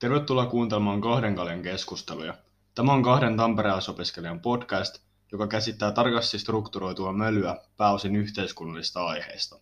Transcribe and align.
Tervetuloa 0.00 0.46
kuuntelemaan 0.46 1.00
Kahden 1.00 1.34
kaljan 1.34 1.62
keskusteluja. 1.62 2.34
Tämä 2.74 2.92
on 2.92 3.02
kahden 3.02 3.36
tamperelaisopiskelijan 3.36 4.40
podcast, 4.40 4.98
joka 5.32 5.46
käsittää 5.46 5.92
tarkasti 5.92 6.38
strukturoitua 6.38 7.12
mölyä 7.12 7.56
pääosin 7.76 8.16
yhteiskunnallista 8.16 9.06
aiheista. 9.06 9.60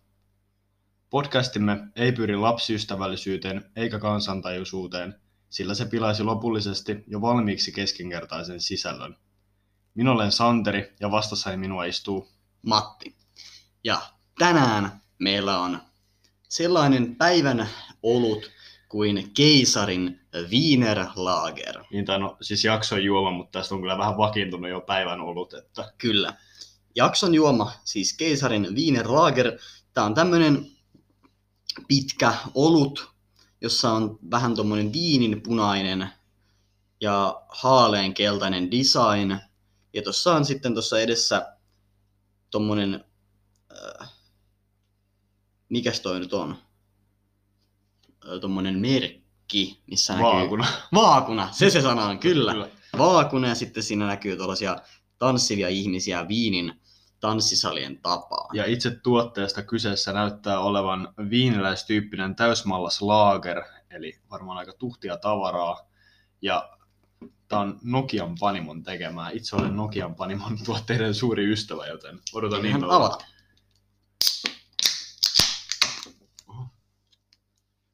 Podcastimme 1.09 1.87
ei 1.95 2.11
pyri 2.11 2.35
lapsiystävällisyyteen 2.35 3.71
eikä 3.75 3.99
kansantajuisuuteen, 3.99 5.15
sillä 5.49 5.73
se 5.73 5.85
pilaisi 5.85 6.23
lopullisesti 6.23 7.03
jo 7.07 7.21
valmiiksi 7.21 7.71
keskinkertaisen 7.71 8.61
sisällön. 8.61 9.15
Minä 9.93 10.11
olen 10.11 10.31
Santeri 10.31 10.93
ja 10.99 11.11
vastassani 11.11 11.57
minua 11.57 11.85
istuu 11.85 12.29
Matti. 12.61 13.15
Ja 13.83 14.01
tänään 14.37 15.01
meillä 15.17 15.59
on 15.59 15.79
sellainen 16.49 17.15
päivän 17.15 17.69
olut 18.03 18.58
kuin 18.89 19.31
keisarin 19.33 20.19
Wiener 20.49 21.05
Lager. 21.15 21.83
Niin 21.91 22.05
tämä 22.05 22.25
on 22.25 22.37
siis 22.41 22.63
jakson 22.63 23.03
juoma, 23.03 23.31
mutta 23.31 23.59
tästä 23.59 23.75
on 23.75 23.81
kyllä 23.81 23.97
vähän 23.97 24.17
vakiintunut 24.17 24.69
jo 24.69 24.81
päivän 24.81 25.21
ollut, 25.21 25.53
että 25.53 25.93
Kyllä. 25.97 26.33
Jakson 26.95 27.35
juoma, 27.35 27.71
siis 27.83 28.13
keisarin 28.13 28.75
Wiener 28.75 29.11
Lager. 29.11 29.59
Tämä 29.93 30.05
on 30.05 30.13
tämmönen 30.13 30.71
pitkä 31.87 32.33
olut, 32.53 33.11
jossa 33.61 33.91
on 33.91 34.19
vähän 34.31 34.55
tommonen 34.55 34.93
viinin 34.93 35.41
punainen 35.41 36.09
ja 37.01 37.41
haalean 37.49 38.13
keltainen 38.13 38.71
design. 38.71 39.39
Ja 39.93 40.01
tuossa 40.01 40.35
on 40.35 40.45
sitten 40.45 40.73
tuossa 40.73 40.99
edessä 40.99 41.57
tommonen, 42.51 43.05
äh, 43.71 44.09
mikäs 45.69 45.99
toi 45.99 46.19
nyt 46.19 46.33
on? 46.33 46.57
Tommonen 48.41 48.79
merkki, 48.79 49.81
missä 49.87 50.13
näkyy... 50.13 50.25
vaakuna. 50.25 50.67
Vaakuna, 50.95 51.51
se 51.51 51.69
se 51.69 51.81
sana 51.81 52.05
on, 52.05 52.19
kyllä. 52.19 52.51
Kyllä. 52.51 52.69
Vaakuna 52.97 53.47
ja 53.47 53.55
sitten 53.55 53.83
siinä 53.83 54.07
näkyy 54.07 54.37
tuollaisia 54.37 54.75
tanssivia 55.17 55.69
ihmisiä 55.69 56.27
viinin 56.27 56.81
tanssisalien 57.19 57.99
tapaa. 58.01 58.49
Ja 58.53 58.65
itse 58.65 58.91
tuotteesta 58.91 59.63
kyseessä 59.63 60.13
näyttää 60.13 60.59
olevan 60.59 61.13
viiniläistyyppinen 61.29 62.35
täysmallas 62.35 63.01
lager, 63.01 63.63
eli 63.91 64.19
varmaan 64.29 64.57
aika 64.57 64.73
tuhtia 64.73 65.17
tavaraa. 65.17 65.89
Ja 66.41 66.69
tämä 67.47 67.61
on 67.61 67.79
Nokian 67.83 68.35
Panimon 68.39 68.83
tekemää. 68.83 69.29
Itse 69.29 69.55
olen 69.55 69.75
Nokian 69.75 70.15
Panimon 70.15 70.57
tuotteiden 70.65 71.13
suuri 71.13 71.51
ystävä, 71.51 71.87
joten 71.87 72.19
odotan 72.33 72.65
Eihän 72.65 72.79
innolla. 72.79 72.95
avata. 72.95 73.25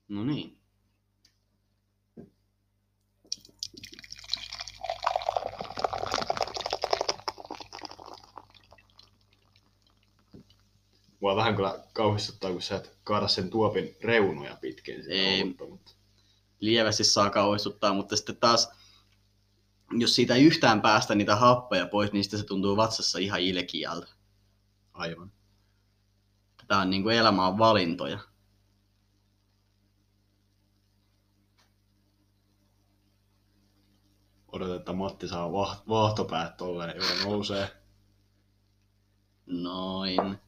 No 0.08 0.24
niin. 0.24 0.58
Mua 11.20 11.36
vähän 11.36 11.56
kyllä 11.56 11.84
kauhistuttaa, 11.94 12.52
kun 12.52 12.62
sä 12.62 12.76
et 12.76 12.98
kaada 13.04 13.28
sen 13.28 13.50
tuopin 13.50 13.96
reunoja 14.02 14.58
pitkin. 14.62 15.04
Ei. 15.10 15.42
olutta, 15.44 15.66
mutta- 15.66 15.92
Lievästi 16.60 17.04
saa 17.04 17.30
kauhistuttaa, 17.30 17.94
mutta 17.94 18.16
sitten 18.16 18.38
taas, 18.38 18.70
jos 19.92 20.16
siitä 20.16 20.36
ei 20.36 20.44
yhtään 20.44 20.82
päästä 20.82 21.16
niitä 21.16 21.36
happeja 21.36 21.88
pois, 21.88 22.12
niin 22.12 22.24
sitten 22.24 22.40
se 22.40 22.46
tuntuu 22.46 22.78
vatsassa 22.78 23.20
ihan 23.20 23.40
ilkiältä. 23.42 24.08
Aivan. 24.94 25.32
Tämä 26.68 26.82
on 26.82 26.90
niin 26.90 27.04
kuin 27.04 27.16
elämä 27.16 27.48
on 27.48 27.58
valintoja. 27.58 28.20
Odotan, 34.56 34.76
että 34.76 34.94
Matti 34.94 35.28
saa 35.28 35.52
vaahtopäät 35.90 36.58
tolleen, 36.58 36.96
jolla 36.98 37.24
nousee. 37.24 37.76
Noin. 39.46 40.40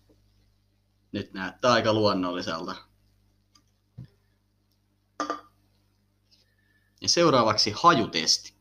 Nyt 1.12 1.34
näyttää 1.34 1.72
aika 1.72 1.94
luonnolliselta. 1.94 2.76
Ja 7.02 7.10
seuraavaksi 7.10 7.74
hajutesti. 7.84 8.54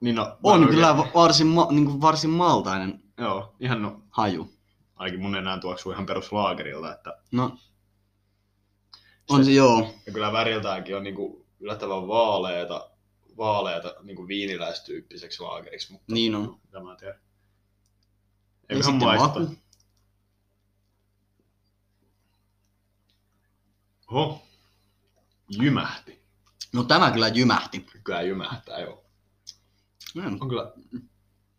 Niin 0.00 0.14
no, 0.16 0.38
On 0.42 0.68
kyllä 0.68 0.96
varsin, 0.96 1.46
ma- 1.46 1.68
niin 1.70 1.86
kuin 1.86 2.00
varsin 2.00 2.30
maltainen 2.30 3.02
Joo, 3.18 3.54
ihan 3.60 3.82
no, 3.82 4.02
haju. 4.10 4.52
ainakin 4.96 5.20
mun 5.22 5.36
enää 5.36 5.58
tuoksuu 5.60 5.92
ihan 5.92 6.06
peruslaagerilta, 6.06 6.94
että 6.94 7.18
No, 7.32 7.58
on 9.30 9.44
se 9.44 9.50
joo. 9.52 9.94
ja 10.06 10.12
kyllä 10.12 10.32
väriltäänkin 10.32 10.96
on 10.96 11.02
niinku 11.02 11.45
yllättävän 11.60 12.08
vaaleeta, 12.08 12.90
vaaleeta 13.36 13.94
niinku 14.02 14.28
viiniläistyyppiseksi 14.28 15.42
laageriksi, 15.42 15.92
mutta 15.92 16.12
Niin 16.12 16.34
on. 16.34 16.60
tämä 16.70 16.96
tiedä. 16.96 17.12
Ja 18.68 18.76
Eiköhän 18.76 18.94
maista. 18.96 19.40
maku. 19.40 19.54
Oho, 24.10 24.42
jymähti. 25.50 26.22
No 26.72 26.82
tämä 26.84 27.10
kyllä 27.10 27.28
jymähti. 27.28 27.86
Kyllä 28.04 28.22
jymähtää, 28.22 28.78
joo. 28.78 29.04
Mm. 30.14 30.38
On 30.40 30.48
kyllä, 30.48 30.72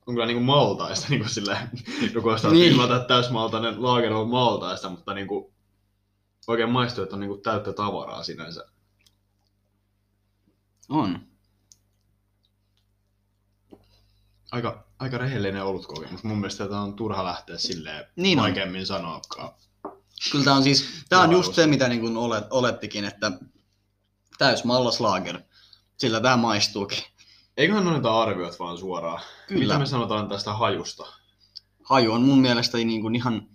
on 0.08 0.14
kyllä 0.16 0.26
niinku 0.26 0.44
maltaista, 0.44 1.08
niinku 1.10 1.30
silleen, 1.30 1.70
joku 2.14 2.30
olisi 2.30 2.48
Niin. 2.48 2.54
niin. 2.60 2.72
ilmoittaa, 2.72 2.98
että 2.98 3.08
täysmaltainen 3.08 3.84
laager 3.84 4.14
on 4.14 4.30
maltaista, 4.30 4.90
mutta 4.90 5.14
niinku, 5.14 5.54
oikein 6.48 6.70
maistuu, 6.70 7.04
että 7.04 7.16
on 7.16 7.20
niinku 7.20 7.38
täyttä 7.38 7.74
tavaraa 7.74 8.24
sinänsä. 8.24 8.66
On. 10.90 11.28
Aika, 14.52 14.88
aika 15.00 15.18
rehellinen 15.18 15.64
olutkokemus. 15.64 16.24
Mun 16.24 16.38
mielestä 16.38 16.68
tämä 16.68 16.82
on 16.82 16.94
turha 16.94 17.24
lähteä 17.24 17.58
silleen 17.58 18.06
Niin 18.16 18.40
vaikeammin 18.40 18.86
sanoakaan. 18.86 19.50
Kyllä 20.32 20.46
tämä 20.46 20.56
on 20.56 20.64
siis, 20.64 20.86
tämä 21.10 21.22
on 21.22 21.32
just 21.32 21.54
se, 21.54 21.68
mitä 21.68 21.88
niin 21.88 22.02
kuin 22.02 22.18
olet, 22.18 22.46
olettikin, 22.50 23.06
että 23.06 23.32
täys 24.38 24.64
mallaslaager. 24.64 25.42
Sillä 25.98 26.22
tämä 26.22 26.38
maistuukin. 26.38 27.04
Eiköhän 27.58 27.94
niitä 27.94 28.20
arviot 28.20 28.60
vaan 28.60 28.78
suoraan. 28.78 29.22
Kyllä. 29.48 29.64
Mitä 29.64 29.80
me 29.80 29.86
sanotaan 29.86 30.30
tästä 30.30 30.54
hajusta? 30.54 31.06
Haju 31.84 32.12
on 32.12 32.22
mun 32.22 32.40
mielestä 32.40 32.78
niin 32.78 33.02
kuin 33.02 33.16
ihan 33.16 33.50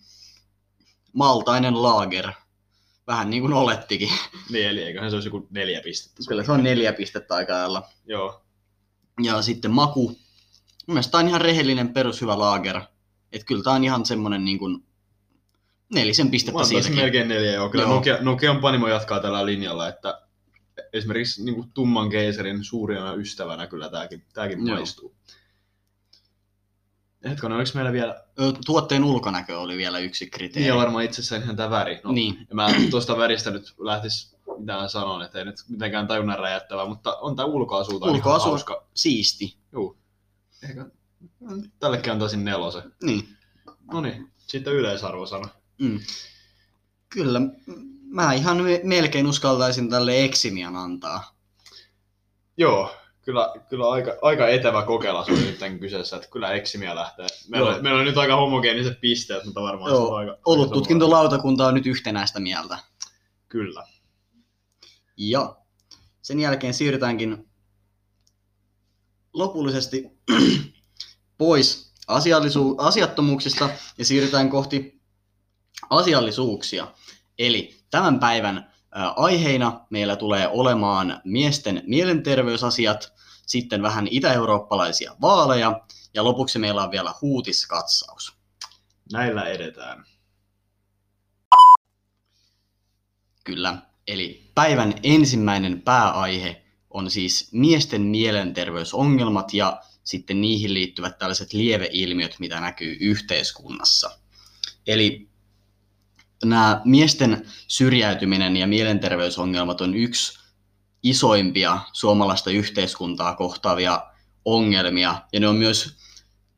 maltainen 1.12 1.82
laager. 1.82 2.32
Vähän 3.06 3.30
niin 3.30 3.42
kuin 3.42 3.52
olettikin. 3.52 4.10
Niin, 4.50 4.66
eli 4.66 4.82
eiköhän 4.82 5.10
se 5.10 5.16
olisi 5.16 5.28
joku 5.28 5.46
neljä 5.50 5.80
pistettä. 5.80 6.22
Kyllä 6.28 6.44
se 6.44 6.52
on 6.52 6.62
neljä 6.62 6.92
pistettä 6.92 7.34
aika 7.34 7.52
lailla. 7.52 7.82
Joo. 8.06 8.44
Ja 9.22 9.42
sitten 9.42 9.70
maku. 9.70 10.08
Mun 10.86 10.94
mielestä 10.94 11.10
tää 11.10 11.20
on 11.20 11.28
ihan 11.28 11.40
rehellinen 11.40 11.92
perushyvä 11.92 12.38
laager. 12.38 12.80
Että 13.32 13.46
kyllä 13.46 13.62
tää 13.62 13.72
on 13.72 13.84
ihan 13.84 14.06
semmonen 14.06 14.44
niin 14.44 14.58
kuin 14.58 14.84
nelisen 15.94 16.30
pistettä 16.30 16.64
siitäkin. 16.64 16.96
melkein 16.96 17.28
neljä, 17.28 17.52
joo. 17.52 17.68
Kyllä 17.68 17.84
Joo. 17.84 17.94
Nokia, 17.94 18.18
Nokian 18.20 18.60
Panimo 18.60 18.88
jatkaa 18.88 19.20
tällä 19.20 19.46
linjalla, 19.46 19.88
että 19.88 20.22
esimerkiksi 20.92 21.44
niin 21.44 21.54
kuin 21.54 21.70
tumman 21.74 22.10
keisarin 22.10 22.64
suurina 22.64 23.14
ystävänä 23.14 23.66
kyllä 23.66 23.88
tämäkin, 23.88 24.24
tämäkin 24.34 24.66
Joo. 24.66 24.76
maistuu. 24.76 25.14
Hetkonen, 27.24 27.56
oliko 27.56 27.70
meillä 27.74 27.92
vielä... 27.92 28.24
Tuotteen 28.66 29.04
ulkonäkö 29.04 29.60
oli 29.60 29.76
vielä 29.76 29.98
yksi 29.98 30.26
kriteeri. 30.30 30.68
Niin, 30.68 30.76
varmaan 30.78 31.04
itsessään 31.04 31.42
ihan 31.42 31.56
tämä 31.56 31.70
väri. 31.70 32.00
No, 32.04 32.12
Niin. 32.12 32.46
Mä 32.52 32.66
tuosta 32.90 33.16
väristä 33.16 33.50
nyt 33.50 33.74
lähtis 33.78 34.36
mitään 34.58 34.88
sanon, 34.90 35.22
että 35.22 35.38
ei 35.38 35.44
nyt 35.44 35.56
mitenkään 35.68 36.06
tajunnan 36.06 36.38
räjättävää, 36.38 36.86
mutta 36.86 37.16
on 37.16 37.36
tää 37.36 37.44
ulkoasu 37.46 38.00
tää 38.00 38.10
on 38.10 38.16
ihan 38.16 38.32
Ulkoasu- 38.32 38.44
hauska. 38.48 38.86
Siisti. 38.94 39.56
Juu. 39.72 39.96
Ehkä 40.62 40.86
tällekin 41.78 42.12
antaisin 42.12 42.44
nelosen. 42.44 42.92
Niin. 43.02 43.28
No 43.92 44.00
niin, 44.00 44.32
sitten 44.38 44.72
yleisarvosana. 44.72 45.48
Mm. 45.78 46.00
Kyllä, 47.08 47.40
mä 48.04 48.32
ihan 48.32 48.62
me- 48.62 48.80
melkein 48.84 49.26
uskaltaisin 49.26 49.90
tälle 49.90 50.24
Eximian 50.24 50.76
antaa. 50.76 51.36
Joo, 52.56 52.94
kyllä, 53.22 53.52
kyllä 53.68 53.90
aika, 53.90 54.14
aika 54.22 54.48
etävä 54.48 54.82
kokelas 54.82 55.28
oli 55.28 55.40
nyt 55.40 55.58
tämän 55.58 55.78
kyseessä, 55.78 56.16
että 56.16 56.28
kyllä 56.28 56.52
eksimiä 56.52 56.94
lähtee. 56.94 57.26
Meillä, 57.48 57.68
Joo. 57.68 57.76
on, 57.76 57.82
meillä 57.82 58.00
on 58.00 58.06
nyt 58.06 58.18
aika 58.18 58.36
homogeeniset 58.36 59.00
pisteet, 59.00 59.44
mutta 59.44 59.62
varmaan 59.62 59.90
se 59.90 59.94
Joo, 59.96 60.08
on 60.08 60.18
aika... 60.18 60.38
Ollut 60.44 60.72
tutkintolautakunta 60.72 61.66
on 61.66 61.74
nyt 61.74 61.86
yhtenäistä 61.86 62.40
mieltä. 62.40 62.78
Kyllä. 63.48 63.84
Ja 65.16 65.56
sen 66.22 66.40
jälkeen 66.40 66.74
siirrytäänkin 66.74 67.48
lopullisesti 69.32 70.04
pois 71.38 71.92
asiallisu- 72.08 72.74
asiattomuuksista 72.78 73.70
ja 73.98 74.04
siirrytään 74.04 74.50
kohti 74.50 75.02
asiallisuuksia. 75.90 76.86
Eli 77.38 77.74
tämän 77.90 78.20
päivän 78.20 78.71
aiheina 79.16 79.86
meillä 79.90 80.16
tulee 80.16 80.48
olemaan 80.48 81.20
miesten 81.24 81.82
mielenterveysasiat, 81.86 83.12
sitten 83.46 83.82
vähän 83.82 84.08
itä-eurooppalaisia 84.10 85.16
vaaleja 85.20 85.80
ja 86.14 86.24
lopuksi 86.24 86.58
meillä 86.58 86.82
on 86.82 86.90
vielä 86.90 87.14
huutiskatsaus. 87.20 88.32
Näillä 89.12 89.44
edetään. 89.44 90.04
Kyllä. 93.44 93.78
Eli 94.06 94.50
päivän 94.54 94.94
ensimmäinen 95.02 95.82
pääaihe 95.82 96.64
on 96.90 97.10
siis 97.10 97.48
miesten 97.52 98.02
mielenterveysongelmat 98.02 99.54
ja 99.54 99.82
sitten 100.04 100.40
niihin 100.40 100.74
liittyvät 100.74 101.18
tällaiset 101.18 101.52
lieveilmiöt, 101.52 102.36
mitä 102.38 102.60
näkyy 102.60 102.96
yhteiskunnassa. 103.00 104.18
Eli 104.86 105.31
nämä 106.44 106.80
miesten 106.84 107.46
syrjäytyminen 107.68 108.56
ja 108.56 108.66
mielenterveysongelmat 108.66 109.80
on 109.80 109.94
yksi 109.94 110.38
isoimpia 111.02 111.78
suomalaista 111.92 112.50
yhteiskuntaa 112.50 113.34
kohtaavia 113.34 114.06
ongelmia, 114.44 115.22
ja 115.32 115.40
ne 115.40 115.48
on 115.48 115.56
myös 115.56 115.96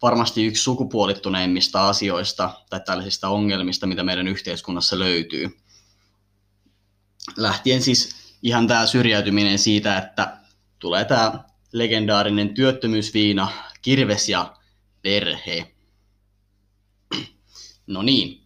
varmasti 0.02 0.46
yksi 0.46 0.62
sukupuolittuneimmista 0.62 1.88
asioista 1.88 2.50
tai 2.70 2.80
tällaisista 2.86 3.28
ongelmista, 3.28 3.86
mitä 3.86 4.02
meidän 4.02 4.28
yhteiskunnassa 4.28 4.98
löytyy. 4.98 5.58
Lähtien 7.36 7.82
siis 7.82 8.16
ihan 8.42 8.66
tämä 8.66 8.86
syrjäytyminen 8.86 9.58
siitä, 9.58 9.98
että 9.98 10.36
tulee 10.78 11.04
tämä 11.04 11.44
legendaarinen 11.72 12.54
työttömyysviina, 12.54 13.48
kirves 13.82 14.28
ja 14.28 14.56
perhe. 15.02 15.74
No 17.86 18.02
niin. 18.02 18.43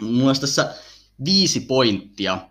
Mulla 0.00 0.34
tässä 0.34 0.74
viisi 1.24 1.60
pointtia, 1.60 2.48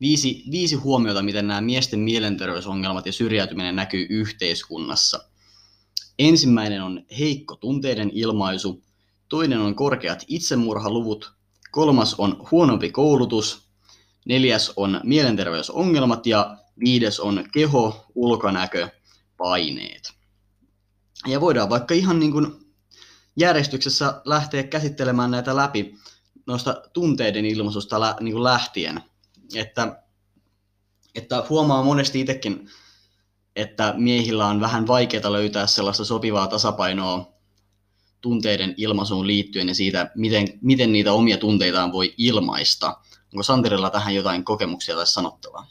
viisi, 0.00 0.44
viisi 0.50 0.74
huomiota, 0.74 1.22
miten 1.22 1.46
nämä 1.46 1.60
miesten 1.60 2.00
mielenterveysongelmat 2.00 3.06
ja 3.06 3.12
syrjäytyminen 3.12 3.76
näkyy 3.76 4.06
yhteiskunnassa. 4.10 5.24
Ensimmäinen 6.18 6.82
on 6.82 7.06
heikko 7.18 7.56
tunteiden 7.56 8.10
ilmaisu, 8.14 8.84
toinen 9.28 9.58
on 9.60 9.74
korkeat 9.74 10.24
itsemurhaluvut, 10.28 11.32
kolmas 11.70 12.14
on 12.14 12.46
huonompi 12.50 12.90
koulutus, 12.90 13.68
neljäs 14.26 14.72
on 14.76 15.00
mielenterveysongelmat 15.04 16.26
ja 16.26 16.56
viides 16.84 17.20
on 17.20 17.44
keho, 17.52 18.06
ulkonäkö, 18.14 18.88
paineet. 19.36 20.12
Ja 21.26 21.40
voidaan 21.40 21.70
vaikka 21.70 21.94
ihan 21.94 22.20
niin 22.20 22.32
kuin 22.32 22.46
järjestyksessä 23.36 24.22
lähteä 24.24 24.62
käsittelemään 24.62 25.30
näitä 25.30 25.56
läpi 25.56 25.94
noista 26.46 26.82
tunteiden 26.92 27.46
ilmaisusta 27.46 28.00
lä, 28.00 28.14
niin 28.20 28.32
kuin 28.32 28.44
lähtien. 28.44 29.00
Että, 29.54 30.02
että 31.14 31.44
huomaa 31.50 31.82
monesti 31.82 32.20
itsekin, 32.20 32.68
että 33.56 33.94
miehillä 33.96 34.46
on 34.46 34.60
vähän 34.60 34.86
vaikeaa 34.86 35.32
löytää 35.32 35.66
sellaista 35.66 36.04
sopivaa 36.04 36.46
tasapainoa 36.46 37.32
tunteiden 38.20 38.74
ilmaisuun 38.76 39.26
liittyen 39.26 39.68
ja 39.68 39.74
siitä, 39.74 40.10
miten, 40.14 40.48
miten 40.62 40.92
niitä 40.92 41.12
omia 41.12 41.38
tunteitaan 41.38 41.92
voi 41.92 42.14
ilmaista. 42.18 42.96
Onko 43.32 43.42
Santerilla 43.42 43.90
tähän 43.90 44.14
jotain 44.14 44.44
kokemuksia 44.44 44.94
tai 44.94 45.06
sanottavaa? 45.06 45.66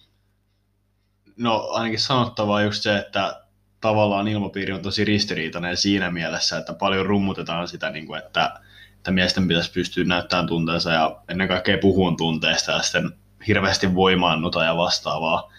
No 1.37 1.67
ainakin 1.69 1.99
sanottavaa 1.99 2.61
just 2.61 2.83
se, 2.83 2.97
että 2.97 3.45
tavallaan 3.81 4.27
ilmapiiri 4.27 4.73
on 4.73 4.81
tosi 4.81 5.05
ristiriitainen 5.05 5.77
siinä 5.77 6.11
mielessä, 6.11 6.57
että 6.57 6.73
paljon 6.73 7.05
rummutetaan 7.05 7.67
sitä, 7.67 7.89
niin 7.89 8.07
kuin, 8.07 8.19
että, 8.19 8.61
että 9.05 9.11
miesten 9.11 9.47
pitäisi 9.47 9.71
pystyä 9.71 10.03
näyttämään 10.03 10.47
tunteensa 10.47 10.91
ja 10.91 11.21
ennen 11.29 11.47
kaikkea 11.47 11.77
puhua 11.77 12.13
tunteista 12.17 12.71
ja 12.71 12.81
sitten 12.81 13.11
hirveästi 13.47 13.95
voimaannuta 13.95 14.63
ja 14.63 14.77
vastaavaa. 14.77 15.51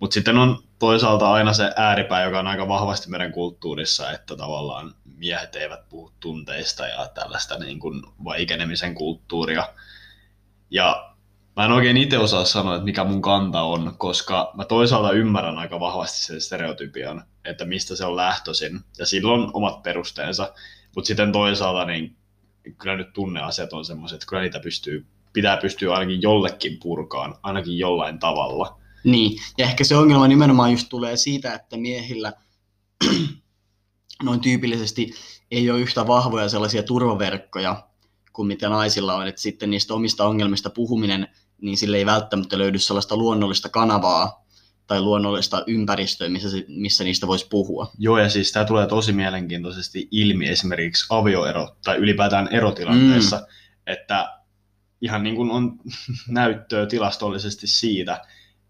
Mutta 0.00 0.14
sitten 0.14 0.38
on 0.38 0.62
toisaalta 0.78 1.32
aina 1.32 1.52
se 1.52 1.72
ääripää, 1.76 2.24
joka 2.24 2.38
on 2.38 2.46
aika 2.46 2.68
vahvasti 2.68 3.10
meidän 3.10 3.32
kulttuurissa, 3.32 4.10
että 4.12 4.36
tavallaan 4.36 4.94
miehet 5.16 5.56
eivät 5.56 5.88
puhu 5.88 6.12
tunteista 6.20 6.86
ja 6.86 7.08
tällaista 7.14 7.58
niin 7.58 7.78
kuin 7.78 8.02
vaikenemisen 8.24 8.94
kulttuuria. 8.94 9.68
Ja 10.70 11.14
Mä 11.56 11.64
en 11.64 11.72
oikein 11.72 11.96
itse 11.96 12.18
osaa 12.18 12.44
sanoa, 12.44 12.74
että 12.74 12.84
mikä 12.84 13.04
mun 13.04 13.22
kanta 13.22 13.62
on, 13.62 13.94
koska 13.98 14.52
mä 14.54 14.64
toisaalta 14.64 15.12
ymmärrän 15.12 15.58
aika 15.58 15.80
vahvasti 15.80 16.24
sen 16.24 16.40
stereotypian, 16.40 17.24
että 17.44 17.64
mistä 17.64 17.96
se 17.96 18.04
on 18.04 18.16
lähtöisin, 18.16 18.80
ja 18.98 19.06
sillä 19.06 19.32
on 19.32 19.50
omat 19.52 19.82
perusteensa, 19.82 20.54
mutta 20.94 21.06
sitten 21.06 21.32
toisaalta 21.32 21.84
niin 21.84 22.16
kyllä 22.78 22.96
nyt 22.96 23.12
tunneasiat 23.12 23.72
on 23.72 23.84
semmoiset, 23.84 24.16
että 24.16 24.26
kyllä 24.26 24.42
niitä 24.42 24.60
pystyy, 24.60 25.06
pitää 25.32 25.56
pystyä 25.56 25.94
ainakin 25.94 26.22
jollekin 26.22 26.78
purkaan, 26.82 27.34
ainakin 27.42 27.78
jollain 27.78 28.18
tavalla. 28.18 28.78
Niin, 29.04 29.38
ja 29.58 29.66
ehkä 29.66 29.84
se 29.84 29.96
ongelma 29.96 30.28
nimenomaan 30.28 30.70
just 30.70 30.88
tulee 30.88 31.16
siitä, 31.16 31.54
että 31.54 31.76
miehillä 31.76 32.32
noin 34.22 34.40
tyypillisesti 34.40 35.10
ei 35.50 35.70
ole 35.70 35.80
yhtä 35.80 36.06
vahvoja 36.06 36.48
sellaisia 36.48 36.82
turvaverkkoja 36.82 37.88
kuin 38.32 38.48
mitä 38.48 38.68
naisilla 38.68 39.14
on, 39.14 39.26
että 39.26 39.40
sitten 39.40 39.70
niistä 39.70 39.94
omista 39.94 40.26
ongelmista 40.26 40.70
puhuminen– 40.70 41.28
niin 41.62 41.76
sille 41.76 41.96
ei 41.96 42.06
välttämättä 42.06 42.58
löydy 42.58 42.78
sellaista 42.78 43.16
luonnollista 43.16 43.68
kanavaa 43.68 44.41
tai 44.92 45.00
luonnollista 45.00 45.64
ympäristöä, 45.66 46.28
missä, 46.28 46.48
missä 46.68 47.04
niistä 47.04 47.26
voisi 47.26 47.46
puhua. 47.50 47.90
Joo, 47.98 48.18
ja 48.18 48.28
siis 48.28 48.52
tämä 48.52 48.64
tulee 48.64 48.86
tosi 48.86 49.12
mielenkiintoisesti 49.12 50.08
ilmi 50.10 50.48
esimerkiksi 50.48 51.06
avioero 51.08 51.76
tai 51.84 51.96
ylipäätään 51.96 52.48
erotilanteessa, 52.50 53.36
mm. 53.36 53.44
että 53.86 54.32
ihan 55.00 55.22
niin 55.22 55.36
kuin 55.36 55.50
on 55.50 55.78
näyttöä 56.28 56.86
tilastollisesti 56.86 57.66
siitä, 57.66 58.20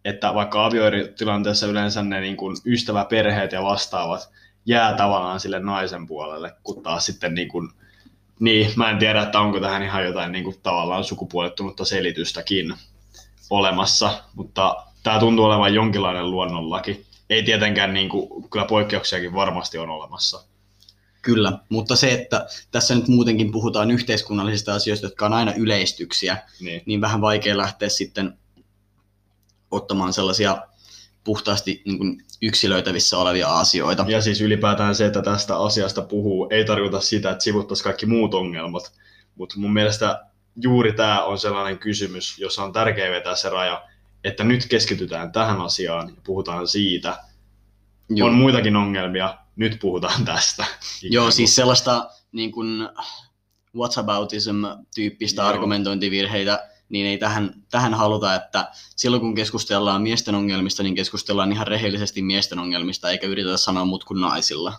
että 0.04 0.34
vaikka 0.34 0.66
avioerotilanteessa 0.66 1.66
yleensä 1.66 2.02
ne 2.02 2.20
niin 2.20 2.36
kuin 2.36 2.56
ystäväperheet 2.66 3.52
ja 3.52 3.62
vastaavat 3.62 4.30
jää 4.66 4.94
tavallaan 4.94 5.40
sille 5.40 5.60
naisen 5.60 6.06
puolelle, 6.06 6.54
kun 6.62 6.82
taas 6.82 7.06
sitten 7.06 7.34
niin 7.34 7.48
kuin 7.48 7.68
niin, 8.40 8.72
mä 8.76 8.90
en 8.90 8.98
tiedä, 8.98 9.22
että 9.22 9.40
onko 9.40 9.60
tähän 9.60 9.82
ihan 9.82 10.04
jotain 10.04 10.32
niin 10.32 10.44
kuin, 10.44 10.56
tavallaan 10.62 11.04
sukupuolettunutta 11.04 11.84
selitystäkin 11.84 12.74
olemassa, 13.50 14.22
mutta 14.34 14.86
tämä 15.02 15.18
tuntuu 15.18 15.44
olevan 15.44 15.74
jonkinlainen 15.74 16.30
luonnonlaki. 16.30 17.06
Ei 17.30 17.42
tietenkään, 17.42 17.94
niin 17.94 18.08
kuin, 18.08 18.48
kyllä 18.50 18.64
poikkeuksiakin 18.64 19.34
varmasti 19.34 19.78
on 19.78 19.90
olemassa. 19.90 20.44
Kyllä, 21.22 21.52
mutta 21.68 21.96
se, 21.96 22.12
että 22.12 22.46
tässä 22.70 22.94
nyt 22.94 23.08
muutenkin 23.08 23.52
puhutaan 23.52 23.90
yhteiskunnallisista 23.90 24.74
asioista, 24.74 25.06
jotka 25.06 25.26
on 25.26 25.32
aina 25.32 25.54
yleistyksiä, 25.56 26.36
niin, 26.60 26.82
niin 26.86 27.00
vähän 27.00 27.20
vaikea 27.20 27.56
lähteä 27.56 27.88
sitten 27.88 28.38
ottamaan 29.70 30.12
sellaisia 30.12 30.62
puhtaasti 31.24 31.82
niin 31.84 31.98
kuin 31.98 32.24
yksilöitävissä 32.42 33.18
olevia 33.18 33.58
asioita. 33.58 34.04
Ja 34.08 34.22
siis 34.22 34.40
ylipäätään 34.40 34.94
se, 34.94 35.06
että 35.06 35.22
tästä 35.22 35.58
asiasta 35.58 36.02
puhuu, 36.02 36.48
ei 36.50 36.64
tarkoita 36.64 37.00
sitä, 37.00 37.30
että 37.30 37.44
sivuttaisiin 37.44 37.84
kaikki 37.84 38.06
muut 38.06 38.34
ongelmat, 38.34 38.92
mutta 39.34 39.54
mun 39.58 39.72
mielestä 39.72 40.24
juuri 40.62 40.92
tämä 40.92 41.24
on 41.24 41.38
sellainen 41.38 41.78
kysymys, 41.78 42.38
jossa 42.38 42.64
on 42.64 42.72
tärkeää 42.72 43.10
vetää 43.10 43.36
se 43.36 43.48
raja, 43.48 43.82
että 44.24 44.44
nyt 44.44 44.66
keskitytään 44.66 45.32
tähän 45.32 45.60
asiaan 45.60 46.08
ja 46.08 46.14
puhutaan 46.24 46.68
siitä. 46.68 47.18
Joo. 48.08 48.28
On 48.28 48.34
muitakin 48.34 48.76
ongelmia, 48.76 49.38
nyt 49.56 49.78
puhutaan 49.80 50.24
tästä. 50.34 50.66
Joo, 51.02 51.30
siis 51.30 51.54
sellaista 51.54 52.10
niin 52.32 52.52
kuin 52.52 52.88
whataboutism-tyyppistä 53.76 55.42
Joo. 55.42 55.48
argumentointivirheitä 55.48 56.68
niin 56.92 57.06
ei 57.06 57.18
tähän, 57.18 57.54
tähän 57.70 57.94
haluta, 57.94 58.34
että 58.34 58.70
silloin 58.96 59.20
kun 59.20 59.34
keskustellaan 59.34 60.02
miesten 60.02 60.34
ongelmista, 60.34 60.82
niin 60.82 60.94
keskustellaan 60.94 61.52
ihan 61.52 61.66
rehellisesti 61.66 62.22
miesten 62.22 62.58
ongelmista, 62.58 63.10
eikä 63.10 63.26
yritetä 63.26 63.56
sanoa 63.56 63.84
muut 63.84 64.04
kuin 64.04 64.20
naisilla. 64.20 64.72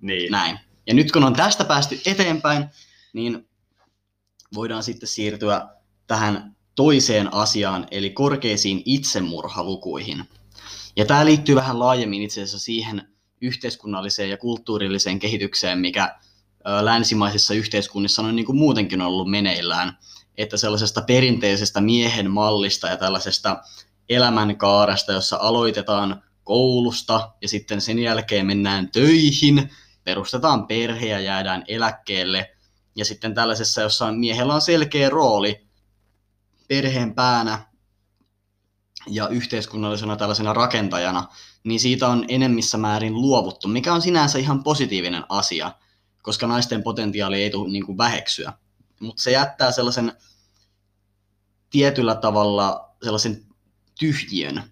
Niin. 0.00 0.32
Näin. 0.32 0.58
Ja 0.86 0.94
nyt 0.94 1.12
kun 1.12 1.24
on 1.24 1.32
tästä 1.32 1.64
päästy 1.64 2.00
eteenpäin, 2.06 2.66
niin 3.12 3.48
voidaan 4.54 4.82
sitten 4.82 5.08
siirtyä 5.08 5.68
tähän 6.06 6.56
toiseen 6.78 7.34
asiaan, 7.34 7.86
eli 7.90 8.10
korkeisiin 8.10 8.82
itsemurhalukuihin. 8.84 10.24
Ja 10.96 11.04
tämä 11.04 11.24
liittyy 11.24 11.54
vähän 11.54 11.78
laajemmin 11.78 12.22
itse 12.22 12.42
asiassa 12.42 12.58
siihen 12.58 13.08
yhteiskunnalliseen 13.40 14.30
ja 14.30 14.36
kulttuurilliseen 14.36 15.18
kehitykseen, 15.18 15.78
mikä 15.78 16.16
länsimaisissa 16.80 17.54
yhteiskunnissa 17.54 18.22
on 18.22 18.36
niin 18.36 18.46
kuin 18.46 18.58
muutenkin 18.58 19.00
ollut 19.00 19.30
meneillään 19.30 19.98
että 20.38 20.56
sellaisesta 20.56 21.02
perinteisestä 21.02 21.80
miehen 21.80 22.30
mallista 22.30 22.88
ja 22.88 22.96
tällaisesta 22.96 23.62
elämänkaaresta, 24.08 25.12
jossa 25.12 25.38
aloitetaan 25.40 26.22
koulusta 26.44 27.32
ja 27.42 27.48
sitten 27.48 27.80
sen 27.80 27.98
jälkeen 27.98 28.46
mennään 28.46 28.90
töihin, 28.90 29.70
perustetaan 30.04 30.66
perhe 30.66 31.06
ja 31.06 31.20
jäädään 31.20 31.64
eläkkeelle. 31.68 32.50
Ja 32.96 33.04
sitten 33.04 33.34
tällaisessa, 33.34 33.82
jossa 33.82 34.12
miehellä 34.12 34.54
on 34.54 34.60
selkeä 34.60 35.10
rooli 35.10 35.67
perheen 36.68 37.14
päänä 37.14 37.66
ja 39.06 39.28
yhteiskunnallisena 39.28 40.16
tällaisena 40.16 40.52
rakentajana, 40.52 41.28
niin 41.64 41.80
siitä 41.80 42.08
on 42.08 42.24
enemmissä 42.28 42.78
määrin 42.78 43.14
luovuttu, 43.14 43.68
mikä 43.68 43.92
on 43.94 44.02
sinänsä 44.02 44.38
ihan 44.38 44.62
positiivinen 44.62 45.24
asia, 45.28 45.72
koska 46.22 46.46
naisten 46.46 46.82
potentiaali 46.82 47.42
ei 47.42 47.50
tule 47.50 47.70
niin 47.70 47.86
kuin 47.86 47.98
väheksyä. 47.98 48.52
Mutta 49.00 49.22
se 49.22 49.30
jättää 49.30 49.72
sellaisen 49.72 50.12
tietyllä 51.70 52.14
tavalla 52.14 52.94
sellaisen 53.02 53.46
tyhjön 53.98 54.62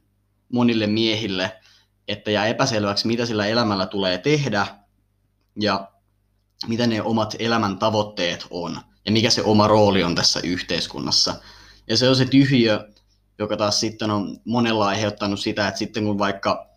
monille 0.52 0.86
miehille, 0.86 1.60
että 2.08 2.30
jää 2.30 2.46
epäselväksi, 2.46 3.06
mitä 3.06 3.26
sillä 3.26 3.46
elämällä 3.46 3.86
tulee 3.86 4.18
tehdä 4.18 4.66
ja 5.60 5.92
mitä 6.66 6.86
ne 6.86 7.02
omat 7.02 7.36
elämän 7.38 7.78
tavoitteet 7.78 8.46
on 8.50 8.80
ja 9.06 9.12
mikä 9.12 9.30
se 9.30 9.42
oma 9.42 9.66
rooli 9.66 10.04
on 10.04 10.14
tässä 10.14 10.40
yhteiskunnassa. 10.40 11.34
Ja 11.88 11.96
se 11.96 12.08
on 12.08 12.16
se 12.16 12.24
tyhjö, 12.24 12.88
joka 13.38 13.56
taas 13.56 13.80
sitten 13.80 14.10
on 14.10 14.38
monella 14.44 14.86
aiheuttanut 14.86 15.40
sitä, 15.40 15.68
että 15.68 15.78
sitten 15.78 16.04
kun 16.04 16.18
vaikka 16.18 16.70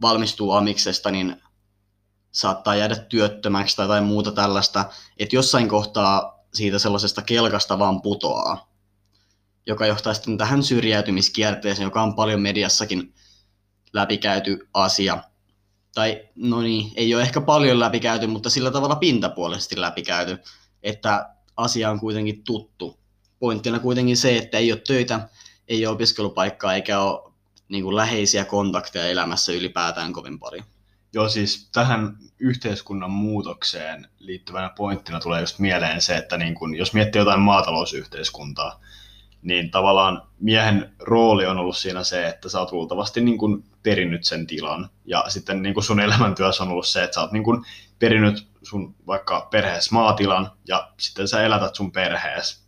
valmistuu 0.00 0.52
amiksesta, 0.52 1.10
niin 1.10 1.42
saattaa 2.32 2.76
jäädä 2.76 2.96
työttömäksi 2.96 3.76
tai 3.76 3.84
jotain 3.84 4.04
muuta 4.04 4.32
tällaista, 4.32 4.84
että 5.18 5.36
jossain 5.36 5.68
kohtaa 5.68 6.44
siitä 6.54 6.78
sellaisesta 6.78 7.22
kelkasta 7.22 7.78
vaan 7.78 8.02
putoaa, 8.02 8.72
joka 9.66 9.86
johtaa 9.86 10.14
sitten 10.14 10.38
tähän 10.38 10.62
syrjäytymiskierteeseen, 10.62 11.86
joka 11.86 12.02
on 12.02 12.14
paljon 12.14 12.40
mediassakin 12.40 13.14
läpikäyty 13.92 14.68
asia. 14.74 15.22
Tai 15.94 16.28
no 16.34 16.60
niin, 16.60 16.92
ei 16.94 17.14
ole 17.14 17.22
ehkä 17.22 17.40
paljon 17.40 17.80
läpikäyty, 17.80 18.26
mutta 18.26 18.50
sillä 18.50 18.70
tavalla 18.70 18.96
pintapuolisesti 18.96 19.80
läpikäyty, 19.80 20.38
että 20.82 21.34
asia 21.56 21.90
on 21.90 22.00
kuitenkin 22.00 22.44
tuttu. 22.44 23.01
Pointtina 23.42 23.78
kuitenkin 23.78 24.16
se, 24.16 24.36
että 24.36 24.58
ei 24.58 24.72
ole 24.72 24.80
töitä, 24.86 25.28
ei 25.68 25.86
ole 25.86 25.94
opiskelupaikkaa 25.94 26.74
eikä 26.74 27.00
ole 27.00 27.32
niin 27.68 27.84
kuin 27.84 27.96
läheisiä 27.96 28.44
kontakteja 28.44 29.06
elämässä 29.06 29.52
ylipäätään 29.52 30.12
kovin 30.12 30.38
paljon. 30.38 30.64
Joo, 31.12 31.28
siis 31.28 31.68
tähän 31.72 32.16
yhteiskunnan 32.38 33.10
muutokseen 33.10 34.08
liittyvänä 34.18 34.70
pointtina 34.76 35.20
tulee 35.20 35.40
just 35.40 35.58
mieleen 35.58 36.02
se, 36.02 36.16
että 36.16 36.36
niin 36.36 36.54
kun, 36.54 36.74
jos 36.74 36.94
miettii 36.94 37.20
jotain 37.20 37.40
maatalousyhteiskuntaa, 37.40 38.80
niin 39.42 39.70
tavallaan 39.70 40.22
miehen 40.40 40.92
rooli 40.98 41.46
on 41.46 41.58
ollut 41.58 41.76
siinä 41.76 42.04
se, 42.04 42.28
että 42.28 42.48
sä 42.48 42.60
oot 42.60 42.72
luultavasti 42.72 43.20
niin 43.20 43.38
kun 43.38 43.64
perinnyt 43.82 44.24
sen 44.24 44.46
tilan. 44.46 44.90
Ja 45.04 45.24
sitten 45.28 45.62
niin 45.62 45.74
kun 45.74 45.82
sun 45.82 46.00
elämäntyössä 46.00 46.62
on 46.62 46.70
ollut 46.70 46.86
se, 46.86 47.04
että 47.04 47.14
sä 47.14 47.20
oot 47.20 47.32
niin 47.32 47.44
kun 47.44 47.64
perinnyt 47.98 48.48
sun 48.62 48.94
vaikka 49.06 49.48
perheessä 49.50 49.94
maatilan 49.94 50.50
ja 50.68 50.92
sitten 51.00 51.28
sä 51.28 51.42
elätät 51.42 51.74
sun 51.74 51.92
perheessä. 51.92 52.62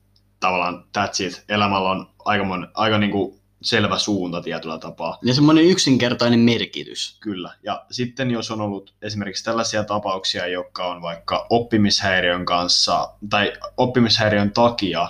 Tavallaan 0.44 0.84
that's 0.98 1.24
it. 1.26 1.44
Elämällä 1.48 1.90
on 1.90 2.10
aika, 2.24 2.44
mon, 2.44 2.68
aika 2.74 2.98
niin 2.98 3.10
kuin 3.10 3.40
selvä 3.62 3.98
suunta 3.98 4.42
tietyllä 4.42 4.78
tapaa. 4.78 5.18
Ja 5.22 5.34
semmoinen 5.34 5.64
yksinkertainen 5.64 6.40
merkitys. 6.40 7.18
Kyllä. 7.20 7.54
Ja 7.62 7.84
sitten 7.90 8.30
jos 8.30 8.50
on 8.50 8.60
ollut 8.60 8.94
esimerkiksi 9.02 9.44
tällaisia 9.44 9.84
tapauksia, 9.84 10.46
jotka 10.46 10.86
on 10.86 11.02
vaikka 11.02 11.46
oppimishäiriön 11.50 12.44
kanssa 12.44 13.12
tai 13.30 13.52
oppimishäiriön 13.76 14.52
takia 14.52 15.08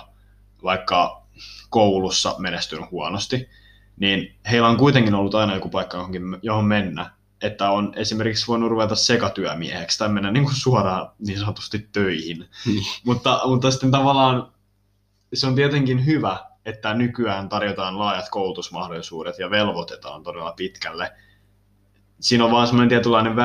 vaikka 0.63 1.23
koulussa 1.69 2.35
menestynyt 2.37 2.91
huonosti, 2.91 3.49
niin 3.99 4.35
heillä 4.51 4.67
on 4.67 4.77
kuitenkin 4.77 5.15
ollut 5.15 5.35
aina 5.35 5.55
joku 5.55 5.69
paikka 5.69 5.97
johonkin, 5.97 6.23
johon 6.41 6.65
mennä. 6.65 7.11
Että 7.41 7.71
on 7.71 7.93
esimerkiksi 7.95 8.47
voinut 8.47 8.69
ruveta 8.69 8.95
sekatyömieheksi 8.95 9.97
tai 9.97 10.09
mennä 10.09 10.31
niin 10.31 10.43
kuin 10.43 10.55
suoraan 10.55 11.11
niin 11.27 11.39
sanotusti 11.39 11.89
töihin. 11.91 12.45
Niin. 12.65 12.83
mutta, 13.05 13.41
mutta 13.45 13.71
sitten 13.71 13.91
tavallaan 13.91 14.54
se 15.33 15.47
on 15.47 15.55
tietenkin 15.55 16.05
hyvä, 16.05 16.37
että 16.65 16.93
nykyään 16.93 17.49
tarjotaan 17.49 17.99
laajat 17.99 18.25
koulutusmahdollisuudet 18.29 19.39
ja 19.39 19.49
velvoitetaan 19.49 20.23
todella 20.23 20.51
pitkälle. 20.51 21.11
Siinä 22.19 22.45
on 22.45 22.51
vaan 22.51 22.67
semmoinen 22.67 22.89
tietynlainen 22.89 23.35